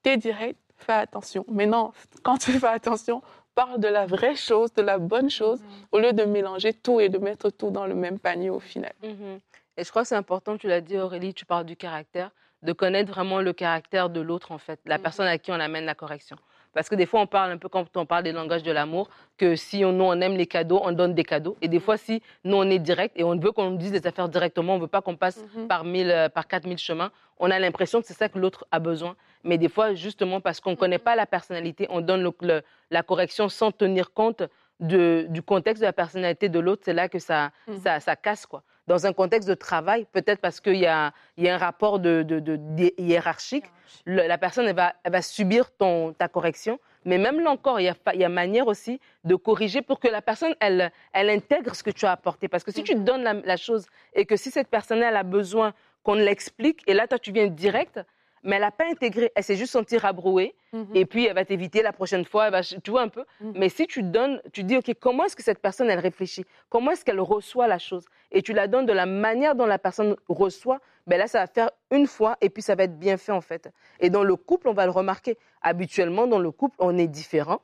t'es 0.02 0.16
direct, 0.16 0.58
fais 0.76 0.92
attention. 0.92 1.44
Mais 1.50 1.66
non, 1.66 1.92
quand 2.22 2.38
tu 2.38 2.52
fais 2.52 2.66
attention, 2.68 3.22
parle 3.54 3.80
de 3.80 3.88
la 3.88 4.06
vraie 4.06 4.36
chose, 4.36 4.72
de 4.74 4.82
la 4.82 4.98
bonne 4.98 5.28
chose, 5.30 5.60
au 5.90 5.98
lieu 5.98 6.12
de 6.12 6.24
mélanger 6.24 6.72
tout 6.72 7.00
et 7.00 7.08
de 7.08 7.18
mettre 7.18 7.50
tout 7.50 7.70
dans 7.70 7.86
le 7.86 7.94
même 7.96 8.18
panier 8.20 8.50
au 8.50 8.60
final. 8.60 8.92
Mhm. 9.02 9.40
Et 9.76 9.84
je 9.84 9.90
crois 9.90 10.02
que 10.02 10.08
c'est 10.08 10.16
important, 10.16 10.56
tu 10.56 10.66
l'as 10.68 10.80
dit 10.80 10.96
Aurélie, 10.98 11.34
tu 11.34 11.44
parles 11.44 11.64
du 11.66 11.76
caractère, 11.76 12.30
de 12.62 12.72
connaître 12.72 13.10
vraiment 13.12 13.40
le 13.40 13.52
caractère 13.52 14.10
de 14.10 14.20
l'autre 14.20 14.52
en 14.52 14.58
fait, 14.58 14.80
la 14.84 14.96
Mhm. 14.96 15.02
personne 15.02 15.26
à 15.26 15.38
qui 15.38 15.50
on 15.52 15.60
amène 15.60 15.84
la 15.84 15.94
correction. 15.94 16.36
Parce 16.74 16.88
que 16.88 16.94
des 16.94 17.06
fois, 17.06 17.20
on 17.20 17.26
parle 17.26 17.50
un 17.52 17.56
peu 17.56 17.68
quand 17.68 17.84
on 17.96 18.04
parle 18.04 18.24
des 18.24 18.32
langages 18.32 18.62
de 18.62 18.70
l'amour, 18.70 19.08
que 19.38 19.56
si 19.56 19.84
on, 19.84 19.92
nous, 19.92 20.04
on 20.04 20.20
aime 20.20 20.36
les 20.36 20.46
cadeaux, 20.46 20.80
on 20.84 20.92
donne 20.92 21.14
des 21.14 21.24
cadeaux. 21.24 21.56
Et 21.62 21.68
des 21.68 21.80
fois, 21.80 21.96
si 21.96 22.22
nous, 22.44 22.56
on 22.56 22.64
est 22.64 22.78
direct 22.78 23.18
et 23.18 23.24
on 23.24 23.36
veut 23.38 23.52
qu'on 23.52 23.70
nous 23.70 23.76
dise 23.78 23.90
des 23.92 24.06
affaires 24.06 24.28
directement, 24.28 24.74
on 24.74 24.76
ne 24.76 24.82
veut 24.82 24.86
pas 24.86 25.00
qu'on 25.00 25.16
passe 25.16 25.42
Mhm. 25.56 25.66
par, 25.66 25.84
mille, 25.84 26.10
euh, 26.10 26.28
par 26.28 26.46
4000 26.46 26.78
chemins, 26.78 27.10
on 27.38 27.50
a 27.50 27.58
l'impression 27.58 28.00
que 28.00 28.06
c'est 28.06 28.14
ça 28.14 28.28
que 28.28 28.38
l'autre 28.38 28.66
a 28.70 28.80
besoin. 28.80 29.16
Mais 29.44 29.56
des 29.56 29.68
fois, 29.68 29.94
justement, 29.94 30.40
parce 30.40 30.60
qu'on 30.60 30.72
ne 30.72 30.76
connaît 30.76 30.98
pas 30.98 31.16
la 31.16 31.26
personnalité, 31.26 31.86
on 31.90 32.00
donne 32.00 32.22
le- 32.22 32.32
le- 32.42 32.62
la 32.90 33.02
correction 33.02 33.48
sans 33.48 33.72
tenir 33.72 34.12
compte 34.12 34.42
de- 34.80 35.26
du 35.30 35.42
contexte 35.42 35.80
de 35.80 35.86
la 35.86 35.92
personnalité 35.92 36.48
de 36.48 36.58
l'autre. 36.60 36.82
C'est 36.84 36.92
là 36.92 37.08
que 37.08 37.18
ça, 37.18 37.50
ça, 37.82 37.98
ça 37.98 38.14
casse. 38.14 38.46
Quoi. 38.46 38.62
Dans 38.88 39.04
un 39.06 39.12
contexte 39.12 39.46
de 39.48 39.54
travail, 39.54 40.06
peut-être 40.12 40.40
parce 40.40 40.60
qu'il 40.60 40.76
y 40.76 40.86
a, 40.86 41.12
il 41.36 41.44
y 41.44 41.48
a 41.50 41.54
un 41.54 41.58
rapport 41.58 41.98
de, 41.98 42.22
de- 42.22 42.40
de- 42.40 42.56
de- 42.56 42.94
hiérarchique, 42.96 43.66
le- 44.06 44.26
la 44.26 44.38
personne 44.38 44.66
elle 44.66 44.74
va, 44.74 44.94
elle 45.04 45.12
va 45.12 45.20
subir 45.20 45.70
ton, 45.76 46.14
ta 46.14 46.26
correction. 46.26 46.80
Mais 47.04 47.18
même 47.18 47.38
là 47.40 47.50
encore, 47.50 47.78
il 47.80 47.84
y, 47.84 47.88
a, 47.88 47.94
fa- 47.94 48.14
il 48.14 48.20
y 48.20 48.24
a 48.24 48.30
manière 48.30 48.66
aussi 48.66 48.98
de 49.24 49.34
corriger 49.34 49.82
pour 49.82 50.00
que 50.00 50.08
la 50.08 50.22
personne, 50.22 50.54
elle, 50.60 50.90
elle 51.12 51.28
intègre 51.28 51.74
ce 51.76 51.82
que 51.82 51.90
tu 51.90 52.06
as 52.06 52.12
apporté. 52.12 52.48
Parce 52.48 52.64
que 52.64 52.72
si 52.72 52.82
tu 52.82 52.94
Mhm. 52.96 53.04
donnes 53.04 53.22
la, 53.22 53.34
la 53.34 53.56
chose 53.58 53.86
et 54.14 54.24
que 54.24 54.36
si 54.36 54.50
cette 54.50 54.68
personne 54.68 55.02
elle 55.02 55.16
a 55.16 55.22
besoin 55.22 55.74
qu'on 56.02 56.14
l'explique, 56.14 56.82
et 56.86 56.94
là, 56.94 57.06
toi, 57.06 57.18
tu 57.18 57.30
viens 57.30 57.46
direct, 57.48 58.00
mais 58.42 58.56
elle 58.56 58.62
n'a 58.62 58.70
pas 58.70 58.84
intégré, 58.90 59.30
elle 59.34 59.44
s'est 59.44 59.56
juste 59.56 59.72
sentie 59.72 59.98
rabrouée, 59.98 60.54
Mhm. 60.72 60.86
et 60.94 61.06
puis 61.06 61.26
elle 61.26 61.34
va 61.34 61.44
t'éviter 61.44 61.82
la 61.82 61.92
prochaine 61.92 62.24
fois, 62.24 62.46
elle 62.46 62.52
va, 62.52 62.62
tu 62.62 62.90
vois 62.90 63.02
un 63.02 63.08
peu. 63.08 63.24
Mhm. 63.40 63.52
Mais 63.56 63.68
si 63.68 63.86
tu 63.86 64.02
donnes, 64.02 64.40
tu 64.52 64.64
dis, 64.64 64.76
OK, 64.76 64.92
comment 65.00 65.24
est-ce 65.24 65.34
que 65.36 65.42
cette 65.42 65.60
personne, 65.60 65.88
elle 65.90 65.98
réfléchit? 65.98 66.44
Comment 66.68 66.90
est-ce 66.90 67.04
qu'elle 67.04 67.20
reçoit 67.20 67.66
la 67.66 67.78
chose? 67.78 68.04
Et 68.32 68.42
tu 68.42 68.52
la 68.52 68.66
donnes 68.68 68.86
de 68.86 68.92
la 68.92 69.06
manière 69.06 69.54
dont 69.54 69.66
la 69.66 69.78
personne 69.78 70.14
reçoit, 70.28 70.80
ben 71.06 71.18
là, 71.18 71.26
ça 71.26 71.40
va 71.40 71.46
faire 71.46 71.70
une 71.90 72.06
fois, 72.06 72.36
et 72.42 72.50
puis 72.50 72.62
ça 72.62 72.74
va 72.74 72.84
être 72.84 72.98
bien 72.98 73.16
fait, 73.16 73.32
en 73.32 73.40
fait. 73.40 73.70
Et 74.00 74.10
dans 74.10 74.22
le 74.24 74.36
couple, 74.36 74.68
on 74.68 74.74
va 74.74 74.84
le 74.84 74.90
remarquer. 74.92 75.38
Habituellement, 75.62 76.26
dans 76.26 76.38
le 76.38 76.50
couple, 76.50 76.76
on 76.78 76.96
est 76.98 77.06
différent 77.08 77.60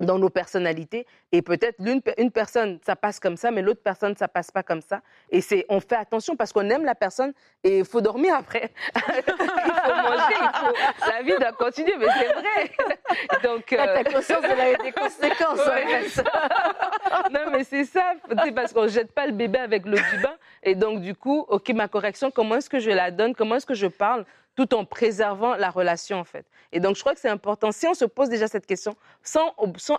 dans 0.00 0.18
nos 0.18 0.30
personnalités 0.30 1.06
et 1.32 1.42
peut-être 1.42 1.76
l'une 1.80 2.00
une 2.18 2.30
personne 2.30 2.78
ça 2.86 2.94
passe 2.96 3.18
comme 3.18 3.36
ça 3.36 3.50
mais 3.50 3.62
l'autre 3.62 3.82
personne 3.82 4.16
ça 4.16 4.28
passe 4.28 4.50
pas 4.50 4.62
comme 4.62 4.80
ça 4.80 5.00
et 5.30 5.40
c'est 5.40 5.66
on 5.68 5.80
fait 5.80 5.96
attention 5.96 6.36
parce 6.36 6.52
qu'on 6.52 6.68
aime 6.70 6.84
la 6.84 6.94
personne 6.94 7.32
et 7.64 7.78
il 7.78 7.84
faut 7.84 8.00
dormir 8.00 8.34
après 8.34 8.70
il 8.96 9.22
faut 9.22 9.94
manger 9.94 10.34
il 10.40 10.58
faut- 10.58 11.10
la 11.10 11.22
vie 11.22 11.34
doit 11.40 11.52
continuer 11.52 11.94
mais 11.98 12.06
c'est 12.18 12.32
vrai 12.32 12.70
donc 13.42 13.70
Là, 13.72 13.88
euh, 13.88 14.02
t'as 14.02 14.12
conscience 14.12 14.42
de 14.42 14.48
la- 14.48 14.76
des 14.76 14.92
conséquences. 14.92 15.66
Ouais, 15.66 16.06
non, 17.30 17.50
mais 17.52 17.64
c'est 17.64 17.84
ça. 17.84 18.12
C'est 18.44 18.52
parce 18.52 18.72
qu'on 18.72 18.84
ne 18.84 18.88
jette 18.88 19.12
pas 19.12 19.26
le 19.26 19.32
bébé 19.32 19.58
avec 19.58 19.84
l'eau 19.86 19.96
du 19.98 20.22
bain. 20.22 20.34
Et 20.62 20.74
donc, 20.74 21.00
du 21.00 21.14
coup, 21.14 21.44
OK, 21.48 21.68
ma 21.70 21.88
correction, 21.88 22.30
comment 22.30 22.56
est-ce 22.56 22.70
que 22.70 22.78
je 22.78 22.90
la 22.90 23.10
donne 23.10 23.34
Comment 23.34 23.56
est-ce 23.56 23.66
que 23.66 23.74
je 23.74 23.86
parle? 23.86 24.24
Tout 24.58 24.74
en 24.74 24.84
préservant 24.84 25.54
la 25.54 25.70
relation, 25.70 26.18
en 26.18 26.24
fait. 26.24 26.44
Et 26.72 26.80
donc, 26.80 26.96
je 26.96 27.00
crois 27.00 27.14
que 27.14 27.20
c'est 27.20 27.28
important. 27.28 27.70
Si 27.70 27.86
on 27.86 27.94
se 27.94 28.04
pose 28.04 28.28
déjà 28.28 28.48
cette 28.48 28.66
question, 28.66 28.96
sans, 29.22 29.54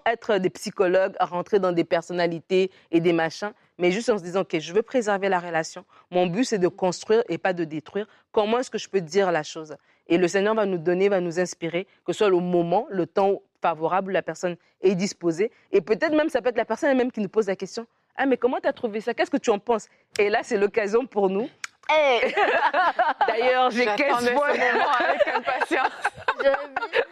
être 0.05 0.37
des 0.37 0.49
psychologues, 0.49 1.15
à 1.17 1.27
rentrer 1.27 1.59
dans 1.59 1.71
des 1.71 1.85
personnalités 1.85 2.69
et 2.91 2.99
des 2.99 3.13
machins, 3.13 3.53
mais 3.77 3.89
juste 3.89 4.09
en 4.09 4.17
se 4.17 4.23
disant, 4.23 4.41
OK, 4.41 4.59
je 4.59 4.73
veux 4.73 4.81
préserver 4.81 5.29
la 5.29 5.39
relation. 5.39 5.85
Mon 6.11 6.27
but, 6.27 6.43
c'est 6.43 6.57
de 6.57 6.67
construire 6.67 7.23
et 7.29 7.37
pas 7.37 7.53
de 7.53 7.63
détruire. 7.63 8.05
Comment 8.33 8.59
est-ce 8.59 8.69
que 8.69 8.77
je 8.77 8.89
peux 8.89 8.99
dire 8.99 9.31
la 9.31 9.43
chose? 9.43 9.77
Et 10.09 10.17
le 10.17 10.27
Seigneur 10.27 10.55
va 10.55 10.65
nous 10.65 10.77
donner, 10.77 11.07
va 11.07 11.21
nous 11.21 11.39
inspirer, 11.39 11.87
que 12.05 12.11
ce 12.11 12.17
soit 12.17 12.29
le 12.29 12.39
moment, 12.39 12.85
le 12.89 13.07
temps 13.07 13.41
favorable 13.61 14.09
où 14.09 14.13
la 14.13 14.23
personne 14.23 14.57
est 14.81 14.95
disposée. 14.95 15.51
Et 15.71 15.79
peut-être 15.79 16.13
même, 16.13 16.27
ça 16.27 16.41
peut 16.41 16.49
être 16.49 16.57
la 16.57 16.65
personne 16.65 16.89
elle-même 16.89 17.13
qui 17.13 17.21
nous 17.21 17.29
pose 17.29 17.47
la 17.47 17.55
question. 17.55 17.87
Ah, 18.17 18.25
mais 18.25 18.35
comment 18.35 18.59
tu 18.59 18.67
as 18.67 18.73
trouvé 18.73 18.99
ça? 18.99 19.13
Qu'est-ce 19.13 19.31
que 19.31 19.37
tu 19.37 19.51
en 19.51 19.59
penses 19.59 19.87
Et 20.19 20.29
là, 20.29 20.39
c'est 20.43 20.57
l'occasion 20.57 21.05
pour 21.05 21.29
nous. 21.29 21.47
Hey, 21.89 22.35
D'ailleurs, 23.27 23.71
j'ai 23.71 23.85
15 23.85 23.97
J'attendais 23.97 24.33
fois. 24.33 24.53
ce 24.53 24.59
moment 24.73 24.91
avec 24.99 25.27
impatience. 25.27 25.87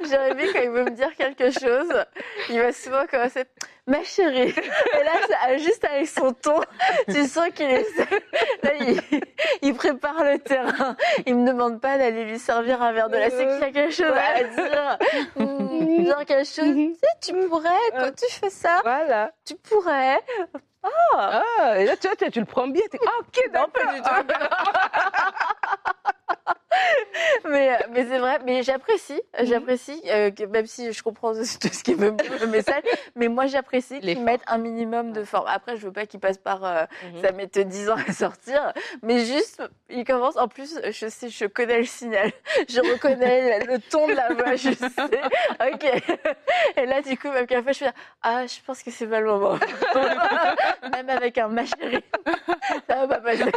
Jérémy, 0.09 0.53
quand 0.53 0.61
il 0.61 0.69
veut 0.69 0.83
me 0.83 0.91
dire 0.91 1.15
quelque 1.15 1.49
chose, 1.51 2.05
il 2.49 2.59
va 2.61 2.71
souvent 2.71 3.05
commencer 3.09 3.43
Ma 3.87 4.03
chérie. 4.03 4.53
Et 4.53 5.03
là, 5.03 5.11
ça- 5.29 5.57
juste 5.57 5.83
avec 5.85 6.07
son 6.07 6.33
ton, 6.33 6.59
tu 7.09 7.25
sens 7.25 7.47
qu'il 7.55 7.69
est. 7.69 7.85
Là, 8.63 8.71
il, 8.81 9.01
il 9.61 9.73
prépare 9.73 10.23
le 10.23 10.37
terrain. 10.39 10.95
Il 11.25 11.35
me 11.37 11.47
demande 11.47 11.79
pas 11.81 11.97
d'aller 11.97 12.25
lui 12.25 12.37
servir 12.37 12.81
un 12.81 12.91
verre 12.91 13.09
de 13.09 13.15
la 13.17 13.29
c'est 13.29 13.45
qu'il 13.47 13.59
y 13.59 13.63
a 13.63 13.71
quelque 13.71 13.93
chose 13.93 14.13
à 14.13 14.43
dire. 14.43 14.97
Genre 16.05 16.25
quelque 16.25 16.45
chose. 16.45 16.73
Tu 16.75 16.95
sais, 16.95 17.33
tu 17.33 17.47
pourrais, 17.47 17.69
quand 17.97 18.11
tu 18.15 18.31
fais 18.31 18.49
ça, 18.49 18.79
Voilà. 18.83 19.31
tu 19.45 19.55
pourrais. 19.55 20.19
Ah, 20.83 21.43
ah 21.59 21.79
et 21.79 21.85
là, 21.85 21.95
tu, 21.97 22.07
tu, 22.17 22.31
tu, 22.31 22.39
le 22.39 22.45
prends 22.45 22.67
bien. 22.67 22.83
Ah, 22.93 23.19
ok, 23.19 23.49
non, 23.53 23.67
pas 23.69 23.93
du 23.93 24.01
tout. 24.01 24.09
mais, 27.49 27.73
euh, 27.73 27.77
mais 27.91 28.05
c'est 28.05 28.19
vrai, 28.19 28.39
mais 28.45 28.63
j'apprécie, 28.63 29.21
mhm. 29.39 29.45
j'apprécie, 29.45 30.01
euh, 30.07 30.31
même 30.51 30.65
si 30.65 30.91
je 30.93 31.03
comprends 31.03 31.33
tout 31.33 31.43
ce 31.43 31.83
qui 31.83 31.93
veut 31.93 32.15
le 32.39 32.47
message, 32.47 32.83
mais 33.15 33.27
moi 33.27 33.47
j'apprécie 33.47 33.99
qu'ils 33.99 34.21
mettent 34.21 34.43
un 34.47 34.57
minimum 34.57 35.13
de 35.13 35.23
forme. 35.23 35.47
Après, 35.47 35.77
je 35.77 35.85
veux 35.85 35.91
pas 35.91 36.05
qu'ils 36.05 36.19
passent 36.19 36.37
par, 36.37 36.63
euh, 36.63 36.83
mhm. 37.13 37.21
ça 37.21 37.31
met 37.31 37.47
10 37.47 37.89
ans 37.89 37.97
à 38.07 38.13
sortir, 38.13 38.73
mais 39.01 39.25
juste, 39.25 39.61
ils 39.89 40.05
commencent, 40.05 40.37
en 40.37 40.47
plus, 40.47 40.79
je 40.83 41.07
sais, 41.07 41.29
je 41.29 41.45
connais 41.45 41.79
le 41.79 41.85
signal, 41.85 42.31
je 42.69 42.79
reconnais 42.79 43.65
le 43.65 43.79
ton 43.79 44.07
de 44.07 44.13
la 44.13 44.33
voix, 44.33 44.55
je 44.55 44.71
sais, 44.71 45.71
ok. 45.71 46.17
Et 46.77 46.85
là, 46.85 47.01
du 47.01 47.17
coup, 47.17 47.29
même 47.29 47.47
qu'à 47.47 47.61
fois, 47.63 47.71
je 47.71 47.79
fais, 47.79 47.91
ah, 48.21 48.45
je 48.45 48.57
pense 48.65 48.83
que 48.83 48.91
c'est 48.91 49.07
pas 49.07 49.19
le 49.19 49.27
moment. 49.27 49.57
même 50.91 51.09
avec 51.09 51.37
un 51.37 51.47
ma 51.47 51.65
chérie, 51.65 52.03
ça 52.87 53.05
va 53.05 53.07
pas 53.07 53.19
passer. 53.19 53.51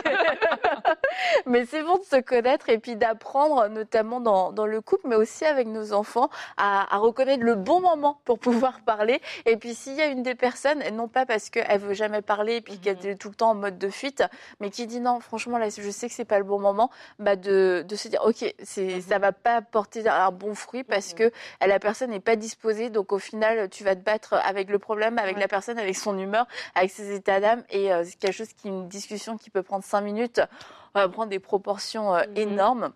mais 1.47 1.67
c'est 1.67 1.83
bon 1.83 1.99
de 1.99 2.05
se 2.05 2.21
connaître 2.21 2.69
et 2.69 2.79
puis 2.79 2.97
d'apprendre, 2.97 3.69
notamment 3.69 4.21
dans, 4.21 4.53
dans, 4.53 4.67
le 4.67 4.81
couple, 4.81 5.09
mais 5.09 5.17
aussi 5.17 5.45
avec 5.45 5.67
nos 5.67 5.93
enfants, 5.93 6.31
à, 6.57 6.95
à, 6.95 6.99
reconnaître 6.99 7.43
le 7.43 7.55
bon 7.55 7.81
moment 7.81 8.21
pour 8.25 8.39
pouvoir 8.51 8.81
parler. 8.81 9.21
Et 9.47 9.57
puis 9.57 9.75
s'il 9.75 9.95
y 9.95 10.01
a 10.01 10.07
une 10.07 10.23
des 10.23 10.35
personnes, 10.35 10.83
non 10.93 11.09
pas 11.09 11.27
parce 11.27 11.51
qu'elle 11.51 11.81
veut 11.81 11.95
jamais 11.95 12.23
parler 12.23 12.57
et 12.57 12.61
puis 12.61 12.79
qu'elle 12.79 12.99
mhm. 12.99 13.07
est 13.07 13.17
tout 13.17 13.29
le 13.29 13.35
temps 13.35 13.51
en 13.51 13.55
mode 13.55 13.79
de 13.79 13.89
fuite, 13.89 14.23
mais 14.61 14.71
qui 14.71 14.87
dit 14.87 15.01
non, 15.01 15.21
franchement 15.21 15.59
là, 15.59 15.69
je 15.69 15.91
sais 15.91 16.09
que 16.09 16.15
c'est 16.15 16.25
pas 16.25 16.39
le 16.39 16.45
bon 16.45 16.59
moment, 16.59 16.91
bah 17.19 17.37
de, 17.37 17.85
de 17.87 17.97
se 17.97 18.09
dire 18.09 18.23
ok, 18.25 18.55
c'est 18.63 18.97
mhm. 18.97 19.01
ça 19.01 19.19
va 19.19 19.33
pas 19.33 19.63
porter 19.63 20.09
un 20.09 20.31
bon 20.31 20.55
fruit 20.55 20.85
parce 20.85 21.13
mhm. 21.13 21.19
que 21.19 21.33
la 21.65 21.79
personne 21.79 22.11
n'est 22.11 22.21
pas 22.21 22.37
disposée. 22.37 22.91
Donc 22.91 23.13
au 23.13 23.19
final, 23.19 23.69
tu 23.71 23.85
vas 23.85 23.95
te 23.95 24.01
battre 24.01 24.35
avec 24.45 24.71
le 24.71 24.79
problème, 24.79 25.19
avec 25.19 25.39
la 25.39 25.49
personne, 25.49 25.79
avec 25.79 25.97
son 25.97 26.19
humeur, 26.19 26.47
avec 26.75 26.91
ses 26.91 27.15
états 27.15 27.41
d'âme. 27.41 27.63
Et 27.71 27.93
euh, 27.93 28.05
c'est 28.05 28.19
quelque 28.19 28.35
chose 28.35 28.53
qui, 28.53 28.69
une 28.69 28.89
discussion 28.89 29.37
qui 29.37 29.51
peut 29.51 29.63
prendre 29.63 29.85
cinq 29.85 30.01
minutes, 30.03 30.41
on 30.95 31.01
va 31.01 31.09
prendre 31.09 31.31
des 31.31 31.39
proportions 31.39 32.15
euh, 32.15 32.23
énormes. 32.37 32.93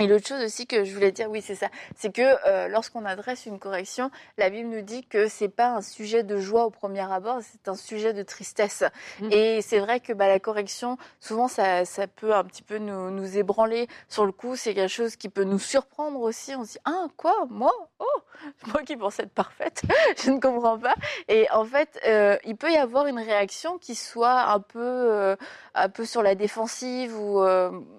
Et 0.00 0.06
l'autre 0.06 0.28
chose 0.28 0.44
aussi 0.44 0.68
que 0.68 0.84
je 0.84 0.94
voulais 0.94 1.10
dire, 1.10 1.28
oui, 1.28 1.42
c'est 1.42 1.56
ça, 1.56 1.66
c'est 1.96 2.14
que 2.14 2.22
euh, 2.46 2.68
lorsqu'on 2.68 3.04
adresse 3.04 3.46
une 3.46 3.58
correction, 3.58 4.12
la 4.36 4.48
Bible 4.48 4.68
nous 4.68 4.80
dit 4.80 5.04
que 5.04 5.26
c'est 5.26 5.48
pas 5.48 5.70
un 5.70 5.82
sujet 5.82 6.22
de 6.22 6.38
joie 6.38 6.66
au 6.66 6.70
premier 6.70 7.00
abord, 7.12 7.40
c'est 7.42 7.66
un 7.66 7.74
sujet 7.74 8.12
de 8.12 8.22
tristesse. 8.22 8.84
Mmh. 9.18 9.32
Et 9.32 9.60
c'est 9.60 9.80
vrai 9.80 9.98
que 9.98 10.12
bah, 10.12 10.28
la 10.28 10.38
correction, 10.38 10.98
souvent, 11.18 11.48
ça, 11.48 11.84
ça 11.84 12.06
peut 12.06 12.32
un 12.32 12.44
petit 12.44 12.62
peu 12.62 12.78
nous, 12.78 13.10
nous 13.10 13.38
ébranler 13.38 13.88
sur 14.08 14.24
le 14.24 14.30
coup. 14.30 14.54
C'est 14.54 14.72
quelque 14.72 14.88
chose 14.88 15.16
qui 15.16 15.28
peut 15.28 15.42
nous 15.42 15.58
surprendre 15.58 16.20
aussi. 16.20 16.54
On 16.54 16.62
se 16.62 16.74
dit, 16.74 16.78
ah, 16.84 17.08
quoi, 17.16 17.34
moi? 17.50 17.72
Oh, 17.98 18.04
moi 18.68 18.84
qui 18.84 18.96
pensais 18.96 19.24
être 19.24 19.34
parfaite, 19.34 19.82
je 20.24 20.30
ne 20.30 20.38
comprends 20.38 20.78
pas. 20.78 20.94
Et 21.26 21.50
en 21.50 21.64
fait, 21.64 21.98
euh, 22.06 22.36
il 22.44 22.56
peut 22.56 22.70
y 22.70 22.76
avoir 22.76 23.06
une 23.06 23.18
réaction 23.18 23.78
qui 23.78 23.96
soit 23.96 24.42
un 24.42 24.60
peu, 24.60 24.78
euh, 24.78 25.34
un 25.74 25.88
peu 25.88 26.04
sur 26.04 26.22
la 26.22 26.36
défensive 26.36 27.18
ou 27.18 27.44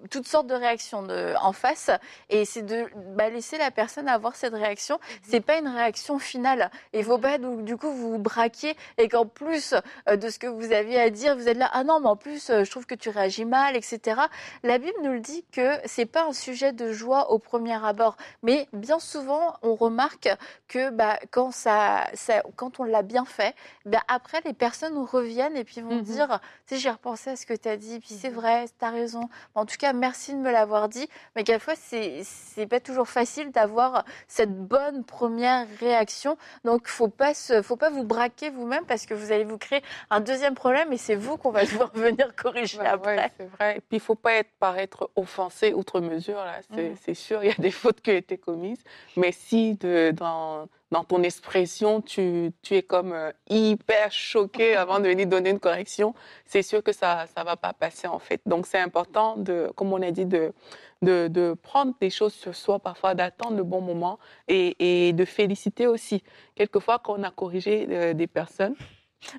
toutes 0.10 0.28
sortes 0.30 0.48
de 0.48 0.56
réactions 0.56 1.04
de, 1.04 1.34
en 1.42 1.52
face 1.52 1.89
et 2.30 2.46
c'est 2.46 2.62
de 2.62 2.86
bah, 3.16 3.30
laisser 3.30 3.58
la 3.58 3.72
personne 3.72 4.08
avoir 4.08 4.36
cette 4.36 4.54
réaction. 4.54 4.96
Mhm. 4.96 5.18
C'est 5.30 5.42
pas 5.42 5.58
une 5.58 5.68
réaction 5.68 6.20
finale. 6.20 6.72
Il 6.94 7.04
faut 7.04 7.18
mhm. 7.18 7.22
pas 7.22 7.38
du 7.38 7.78
coup 7.78 7.92
vous, 7.92 8.12
vous 8.12 8.20
braquer 8.20 8.76
et 8.98 9.10
qu'en 9.10 9.26
plus 9.26 9.74
euh, 10.08 10.16
de 10.16 10.30
ce 10.30 10.40
que 10.40 10.48
vous 10.48 10.72
aviez 10.72 11.00
à 11.00 11.10
dire, 11.10 11.36
vous 11.36 11.48
êtes 11.48 11.58
là 11.58 11.70
ah 11.74 11.84
non 11.84 12.00
mais 12.00 12.08
en 12.08 12.16
plus 12.16 12.50
euh, 12.50 12.64
je 12.64 12.72
trouve 12.72 12.86
que 12.86 12.96
tu 12.96 13.10
réagis 13.10 13.46
mal, 13.46 13.76
etc. 13.76 14.22
La 14.64 14.78
Bible 14.78 14.98
nous 15.04 15.14
le 15.14 15.20
dit 15.20 15.46
que 15.52 15.70
c'est 15.86 16.06
pas 16.06 16.26
un 16.26 16.34
sujet 16.34 16.74
de 16.74 16.92
joie 16.92 17.32
au 17.32 17.40
premier 17.40 17.84
abord, 17.86 18.18
mais 18.44 18.68
bien 18.74 19.00
souvent 19.00 19.58
on 19.62 19.76
remarque 19.76 20.30
que 20.68 20.90
bah, 20.90 21.20
quand 21.32 21.52
ça, 21.52 22.08
quand 22.56 22.80
on 22.80 22.84
l'a 22.84 23.02
bien 23.02 23.26
fait, 23.26 23.56
bah, 23.86 24.02
après 24.08 24.42
les 24.46 24.54
personnes 24.54 24.98
reviennent 24.98 25.58
et 25.58 25.64
puis 25.64 25.82
vont 25.82 25.96
mhm. 25.96 26.04
dire 26.04 26.40
tu 26.68 26.76
sais 26.76 26.82
j'ai 26.82 26.90
repensé 26.90 27.32
à 27.32 27.36
ce 27.36 27.46
que 27.46 27.54
tu 27.54 27.68
as 27.70 27.78
dit, 27.78 28.00
puis 28.00 28.16
c'est 28.20 28.30
vrai, 28.30 28.66
tu 28.80 28.86
as 28.86 28.90
raison. 28.90 29.30
En 29.56 29.66
tout 29.66 29.78
cas 29.78 29.94
merci 29.94 30.34
de 30.34 30.40
me 30.40 30.52
l'avoir 30.52 30.90
dit, 30.90 31.08
mais 31.36 31.44
quelquefois 31.44 31.76
c'est 31.80 32.22
c'est 32.24 32.68
pas 32.68 32.80
toujours 32.80 33.08
facile 33.08 33.52
d'avoir 33.52 34.04
cette 34.28 34.54
bonne 34.54 35.04
première 35.04 35.68
réaction. 35.80 36.38
Donc 36.66 36.88
faut 36.88 37.08
pas 37.08 37.34
se, 37.34 37.62
faut 37.62 37.76
pas 37.76 37.90
vous 37.90 38.04
braquer 38.04 38.50
vous-même 38.50 38.86
parce 38.86 39.06
que 39.06 39.14
vous 39.14 39.32
allez 39.32 39.44
vous 39.44 39.58
créer 39.58 39.82
un 40.10 40.20
deuxième 40.20 40.56
problème 40.56 40.92
et 40.94 40.98
c'est 40.98 41.16
vous 41.16 41.38
qu'on 41.38 41.52
va 41.52 41.64
devoir 41.64 41.92
venir 41.94 42.36
corriger 42.36 42.80
après. 42.80 43.32
c'est 43.38 43.50
vrai. 43.58 43.78
Et 43.78 43.82
puis 43.82 43.98
il 43.98 44.00
faut 44.00 44.16
pas 44.16 44.34
être 44.34 44.52
paraître 44.60 45.10
offensé 45.16 45.74
outre 45.74 46.02
mesure 46.02 46.38
là. 46.38 46.60
C'est, 46.74 47.12
mmh. 47.12 47.16
sûr, 47.16 47.44
il 47.44 47.48
y 47.48 47.52
a 47.52 47.62
des 47.62 47.72
fautes 47.80 48.02
qui 48.02 48.12
ont 48.12 48.16
été 48.16 48.38
commises, 48.38 48.84
mais 49.16 49.32
si 49.32 49.76
de, 49.76 50.12
dans 50.12 50.68
dans 50.92 51.04
ton 51.04 51.24
expression, 51.24 52.02
tu, 52.02 52.52
tu 52.62 52.76
es 52.76 52.84
comme 52.84 53.14
euh, 53.14 53.32
hyper 53.50 54.12
choqué 54.12 54.76
avant 54.76 55.00
de 55.00 55.08
venir 55.08 55.28
donner 55.28 55.52
une 55.52 55.60
correction, 55.60 56.14
c'est 56.46 56.64
sûr 56.64 56.84
que 56.84 56.92
ça 56.92 57.26
ça 57.36 57.44
va 57.44 57.56
pas 57.56 57.74
passer 57.74 58.08
en 58.08 58.20
fait. 58.20 58.42
Donc 58.46 58.66
c'est 58.66 58.80
important 58.80 59.38
de, 59.38 59.72
comme 59.76 59.94
on 59.94 60.02
a 60.02 60.12
dit, 60.12 60.26
de 60.26 60.54
de, 61.02 61.30
de, 61.30 61.54
prendre 61.54 61.94
des 62.02 62.10
choses 62.10 62.34
sur 62.34 62.54
soi, 62.54 62.78
parfois 62.78 63.16
d'attendre 63.16 63.56
le 63.56 63.64
bon 63.64 63.80
moment 63.80 64.20
et, 64.50 65.08
et, 65.08 65.14
de 65.14 65.24
féliciter 65.24 65.88
aussi. 65.88 66.22
Quelquefois, 66.56 67.00
quand 67.00 67.18
on 67.18 67.24
a 67.24 67.32
corrigé 67.32 67.88
euh, 67.90 68.14
des 68.14 68.28
personnes, 68.28 68.76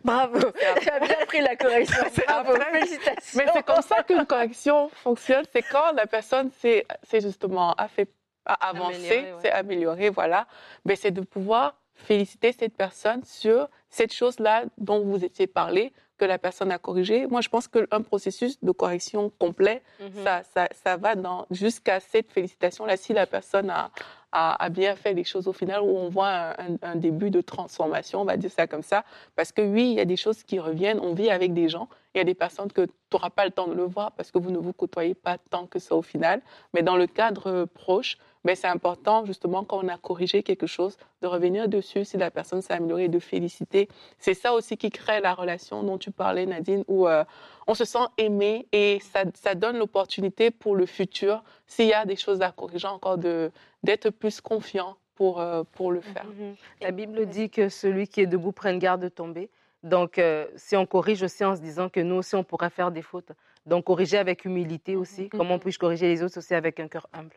Bravo, 0.05 0.39
tu 0.81 0.91
as 0.91 1.01
bien 1.01 1.17
pris 1.27 1.41
la 1.41 1.57
correction. 1.57 2.05
Bravo, 2.27 2.55
félicitations. 2.73 3.39
Mais 3.39 3.47
c'est 3.53 3.63
comme 3.63 3.83
ça 3.83 4.03
qu'une 4.03 4.27
correction 4.27 4.89
fonctionne, 4.91 5.45
c'est 5.53 5.63
quand 5.63 5.93
la 5.95 6.07
personne 6.07 6.51
s'est 6.51 6.87
justement 7.13 7.73
a 7.73 7.89
fait 7.89 8.09
a 8.47 8.69
avancé, 8.69 9.25
s'est 9.41 9.51
améliorée, 9.51 10.11
voilà. 10.11 10.47
Mais 10.85 10.97
c'est 10.97 11.11
de 11.11 11.21
pouvoir 11.21 11.75
féliciter 11.95 12.53
cette 12.53 12.77
personne 12.77 13.23
sur 13.25 13.69
cette 13.89 14.13
chose-là 14.13 14.65
dont 14.79 15.01
vous 15.05 15.25
étiez 15.25 15.47
parlé, 15.47 15.93
que 16.21 16.25
la 16.27 16.39
personne 16.39 16.71
a 16.71 16.79
corrigé. 16.79 17.27
Moi, 17.27 17.41
je 17.41 17.49
pense 17.49 17.67
qu'un 17.67 18.03
processus 18.03 18.63
de 18.63 18.73
correction 18.73 19.33
complet, 19.39 19.83
mhm. 20.01 20.23
ça, 20.23 20.43
ça, 20.55 20.69
ça, 20.73 20.97
va 20.99 21.15
jusqu'à 21.51 21.99
cette 21.99 22.31
félicitation-là. 22.31 22.99
Si 22.99 23.15
la 23.15 23.27
personne 23.27 23.71
a, 23.71 23.91
a, 24.31 24.63
a, 24.63 24.69
bien 24.69 24.97
fait 24.97 25.15
les 25.15 25.25
choses 25.25 25.49
au 25.49 25.55
final, 25.55 25.81
où 25.81 25.97
on 25.97 26.11
voit 26.11 26.61
un, 26.61 26.77
un, 26.83 26.95
début 26.95 27.31
de 27.31 27.41
transformation, 27.41 28.21
on 28.21 28.25
va 28.27 28.37
dire 28.37 28.51
ça 28.51 28.67
comme 28.67 28.83
ça. 28.83 29.05
Parce 29.35 29.51
que 29.51 29.63
oui, 29.63 29.91
il 29.93 29.95
y 29.95 30.01
a 30.01 30.05
des 30.05 30.19
choses 30.19 30.43
qui 30.43 30.59
reviennent. 30.59 31.01
On 31.01 31.15
vit 31.15 31.31
avec 31.31 31.55
des 31.55 31.71
gens. 31.71 31.89
Il 32.15 32.19
y 32.19 32.21
a 32.21 32.25
des 32.25 32.35
personnes 32.35 32.71
que 32.71 32.87
tu 33.11 33.17
n'auras 33.17 33.31
pas 33.31 33.45
le 33.45 33.51
temps 33.51 33.67
de 33.67 33.75
le 33.75 33.83
voir 33.83 34.13
parce 34.13 34.31
que 34.31 34.39
vous 34.39 34.51
ne 34.51 34.59
vous 34.59 34.73
côtoyez 34.73 35.15
pas 35.15 35.37
tant 35.39 35.67
que 35.67 35.79
ça 35.79 35.97
au 35.97 36.03
final. 36.03 36.41
Mais 36.75 36.83
dans 36.83 36.97
le 36.97 37.07
cadre 37.07 37.65
proche, 37.65 38.19
mais 38.45 38.55
c'est 38.55 38.69
important 38.69 39.25
justement 39.25 39.65
quand 39.65 39.85
on 39.85 39.89
a 39.89 39.99
corrigé 39.99 40.43
quelque 40.43 40.67
chose 40.67 40.97
de 41.21 41.27
revenir 41.27 41.69
dessus 41.69 42.05
si 42.05 42.17
la 42.17 42.31
personne 42.31 42.63
s'est 42.63 42.73
améliorée, 42.73 43.09
de 43.09 43.19
féliciter. 43.19 43.89
C'est 44.19 44.35
ça 44.35 44.55
aussi 44.55 44.77
qui 44.77 44.91
crée 44.91 45.21
la 45.21 45.35
relation 45.35 45.83
dont 45.83 45.99
tu 45.99 46.11
parlais, 46.11 46.47
Nadine, 46.47 46.85
où 46.89 47.09
euh, 47.09 47.25
on 47.67 47.75
se 47.75 47.85
sent 47.85 48.07
aimé 48.17 48.67
et 48.73 49.01
ça, 49.01 49.25
ça 49.35 49.55
donne 49.55 49.77
l'opportunité 49.79 50.51
pour 50.51 50.77
le 50.77 50.87
futur, 50.87 51.43
s'il 51.67 51.89
y 51.89 51.93
a 51.93 52.05
des 52.07 52.17
choses 52.17 52.43
à 52.43 52.53
corriger 52.53 52.89
encore, 52.89 53.19
d'être 53.19 54.11
plus 54.11 54.41
confiant 54.41 54.97
pour, 55.15 55.41
euh, 55.41 55.65
pour 55.73 55.93
le 55.93 56.01
faire. 56.01 56.25
Mm-hmm. 56.25 56.55
La 56.83 56.91
Bible 56.93 57.27
dit 57.27 57.51
que 57.51 57.69
celui 57.69 58.09
qui 58.09 58.23
est 58.23 58.27
debout 58.27 58.53
prenne 58.53 58.79
garde 58.79 59.03
de 59.03 59.09
tomber. 59.09 59.51
Donc, 59.83 60.19
euh, 60.19 60.47
si 60.57 60.77
on 60.77 60.87
corrige 60.87 61.23
aussi 61.23 61.45
en 61.45 61.57
se 61.57 61.61
disant 61.61 61.89
que 61.89 62.01
nous 62.01 62.17
aussi, 62.17 62.35
on 62.35 62.45
pourrait 62.45 62.71
faire 62.71 62.91
des 62.91 63.03
fautes, 63.03 63.33
donc, 63.67 63.85
corriger 63.85 64.19
avec 64.19 64.45
humilité 64.45 64.97
aussi. 64.97 65.23
Mhm. 65.23 65.29
Comment 65.31 65.59
puis-je 65.59 65.79
corriger 65.79 66.09
les 66.09 66.23
autres 66.23 66.39
aussi 66.39 66.55
avec 66.55 66.81
un 66.81 66.89
cœur 66.89 67.07
humble? 67.13 67.35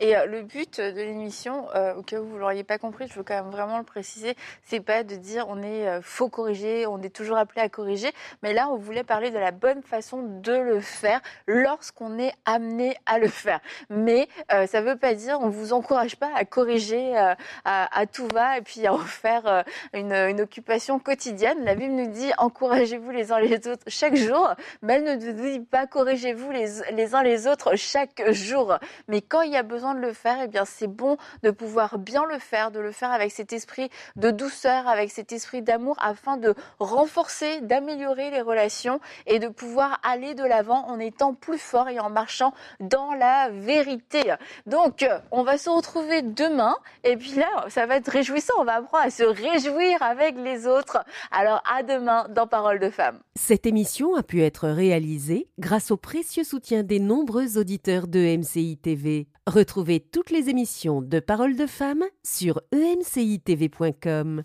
Et 0.00 0.16
euh, 0.16 0.26
le 0.26 0.42
but 0.42 0.80
de 0.80 1.00
l'émission, 1.00 1.66
euh, 1.74 1.94
au 1.94 2.02
cas 2.02 2.20
où 2.20 2.26
vous 2.26 2.36
ne 2.36 2.40
l'auriez 2.40 2.64
pas 2.64 2.78
compris, 2.78 3.06
je 3.08 3.14
veux 3.14 3.22
quand 3.22 3.34
même 3.34 3.50
vraiment 3.50 3.78
le 3.78 3.84
préciser, 3.84 4.34
c'est 4.64 4.80
pas 4.80 5.02
de 5.02 5.14
dire 5.16 5.46
on 5.48 5.62
est 5.62 5.88
euh, 5.88 6.00
faux 6.00 6.28
corrigé, 6.28 6.86
on 6.86 7.02
est 7.02 7.14
toujours 7.14 7.36
appelé 7.36 7.60
à 7.60 7.68
corriger, 7.68 8.10
mais 8.42 8.52
là, 8.52 8.68
on 8.70 8.76
voulait 8.76 9.04
parler 9.04 9.30
de 9.30 9.38
la 9.38 9.50
bonne 9.50 9.82
façon 9.82 10.22
de 10.22 10.52
le 10.52 10.80
faire 10.80 11.20
lorsqu'on 11.46 12.18
est 12.18 12.32
amené 12.44 12.96
à 13.04 13.18
le 13.18 13.28
faire. 13.28 13.60
Mais 13.90 14.28
ça 14.48 14.80
ne 14.80 14.86
veut 14.86 14.96
pas 14.96 15.14
dire, 15.14 15.38
on 15.40 15.46
ne 15.46 15.52
vous 15.52 15.72
encourage 15.72 16.16
pas 16.16 16.30
à 16.34 16.44
corriger 16.44 17.16
à, 17.64 18.06
tout 18.06 18.28
va 18.32 18.58
et 18.58 18.62
puis 18.62 18.86
à 18.86 18.94
en 18.94 18.98
faire 18.98 19.64
une, 19.92 20.12
une, 20.12 20.40
occupation 20.40 20.98
quotidienne. 20.98 21.64
La 21.64 21.74
Bible 21.74 21.92
nous 21.92 22.10
dit 22.10 22.30
encouragez-vous 22.38 23.10
les 23.10 23.32
uns 23.32 23.40
les 23.40 23.66
autres 23.68 23.84
chaque 23.86 24.16
jour, 24.16 24.54
mais 24.82 24.94
elle 24.94 25.04
ne 25.04 25.16
ne 25.32 25.64
pas 25.64 25.86
corrigez-vous 25.86 26.50
les, 26.50 26.66
les, 26.92 27.14
uns 27.14 27.22
les 27.22 27.46
autres 27.46 27.76
chaque 27.76 28.22
jour. 28.32 28.78
Mais 29.08 29.20
quand 29.20 29.42
il 29.42 29.52
y 29.52 29.56
a 29.56 29.62
besoin 29.62 29.94
de 29.94 30.00
le 30.00 30.12
faire, 30.12 30.38
eh 30.42 30.48
bien, 30.48 30.64
c'est 30.64 30.86
bon 30.86 31.16
de 31.42 31.50
pouvoir 31.50 31.98
bien 31.98 32.24
le 32.24 32.38
faire, 32.38 32.70
de 32.70 32.80
le 32.80 32.92
faire 32.92 33.10
avec 33.10 33.32
cet 33.32 33.52
esprit 33.52 33.90
de 34.16 34.30
douceur, 34.30 34.88
avec 34.88 35.10
cet 35.10 35.32
esprit 35.32 35.62
d'amour 35.62 35.96
afin 36.00 36.36
de 36.36 36.54
renforcer, 36.78 37.60
d'améliorer 37.60 38.30
les 38.30 38.40
relations 38.40 39.00
et 39.26 39.38
de 39.38 39.48
pouvoir 39.48 40.00
aller 40.02 40.34
de 40.34 40.44
l'avant 40.44 40.86
en 40.88 40.98
étant 40.98 41.34
plus 41.34 41.58
fort 41.58 41.88
et 41.88 41.98
en 42.00 42.10
marchant 42.10 42.52
dans 42.80 43.12
la 43.14 43.50
vérité. 43.50 44.34
Donc, 44.66 45.06
on 45.30 45.42
va 45.42 45.58
se 45.58 45.70
retrouver 45.70 46.22
demain 46.22 46.76
et 47.04 47.16
puis 47.16 47.34
là, 47.34 47.66
ça 47.68 47.86
va 47.86 47.96
être 47.96 48.10
réjouissant. 48.10 48.54
On 48.58 48.64
va 48.64 48.76
apprendre 48.76 49.04
à 49.04 49.10
se 49.10 49.24
réjouir 49.24 50.02
avec 50.02 50.36
les 50.36 50.66
autres. 50.66 50.98
Alors, 51.30 51.62
à 51.72 51.82
demain 51.82 52.26
dans 52.30 52.46
Parole 52.46 52.78
de 52.78 52.90
Femmes. 52.90 53.18
Cette 53.34 53.66
émission 53.66 54.14
a 54.14 54.22
pu 54.22 54.42
être 54.42 54.68
réalisée 54.68 55.15
grâce 55.58 55.90
au 55.90 55.96
précieux 55.96 56.44
soutien 56.44 56.82
des 56.82 56.98
nombreux 56.98 57.58
auditeurs 57.58 58.08
de 58.08 58.36
MCI 58.36 58.76
TV. 58.76 59.28
Retrouvez 59.46 60.00
toutes 60.00 60.30
les 60.30 60.48
émissions 60.48 61.02
de 61.02 61.20
Paroles 61.20 61.56
de 61.56 61.66
femmes 61.66 62.04
sur 62.22 62.60
emcitv.com. 62.74 64.42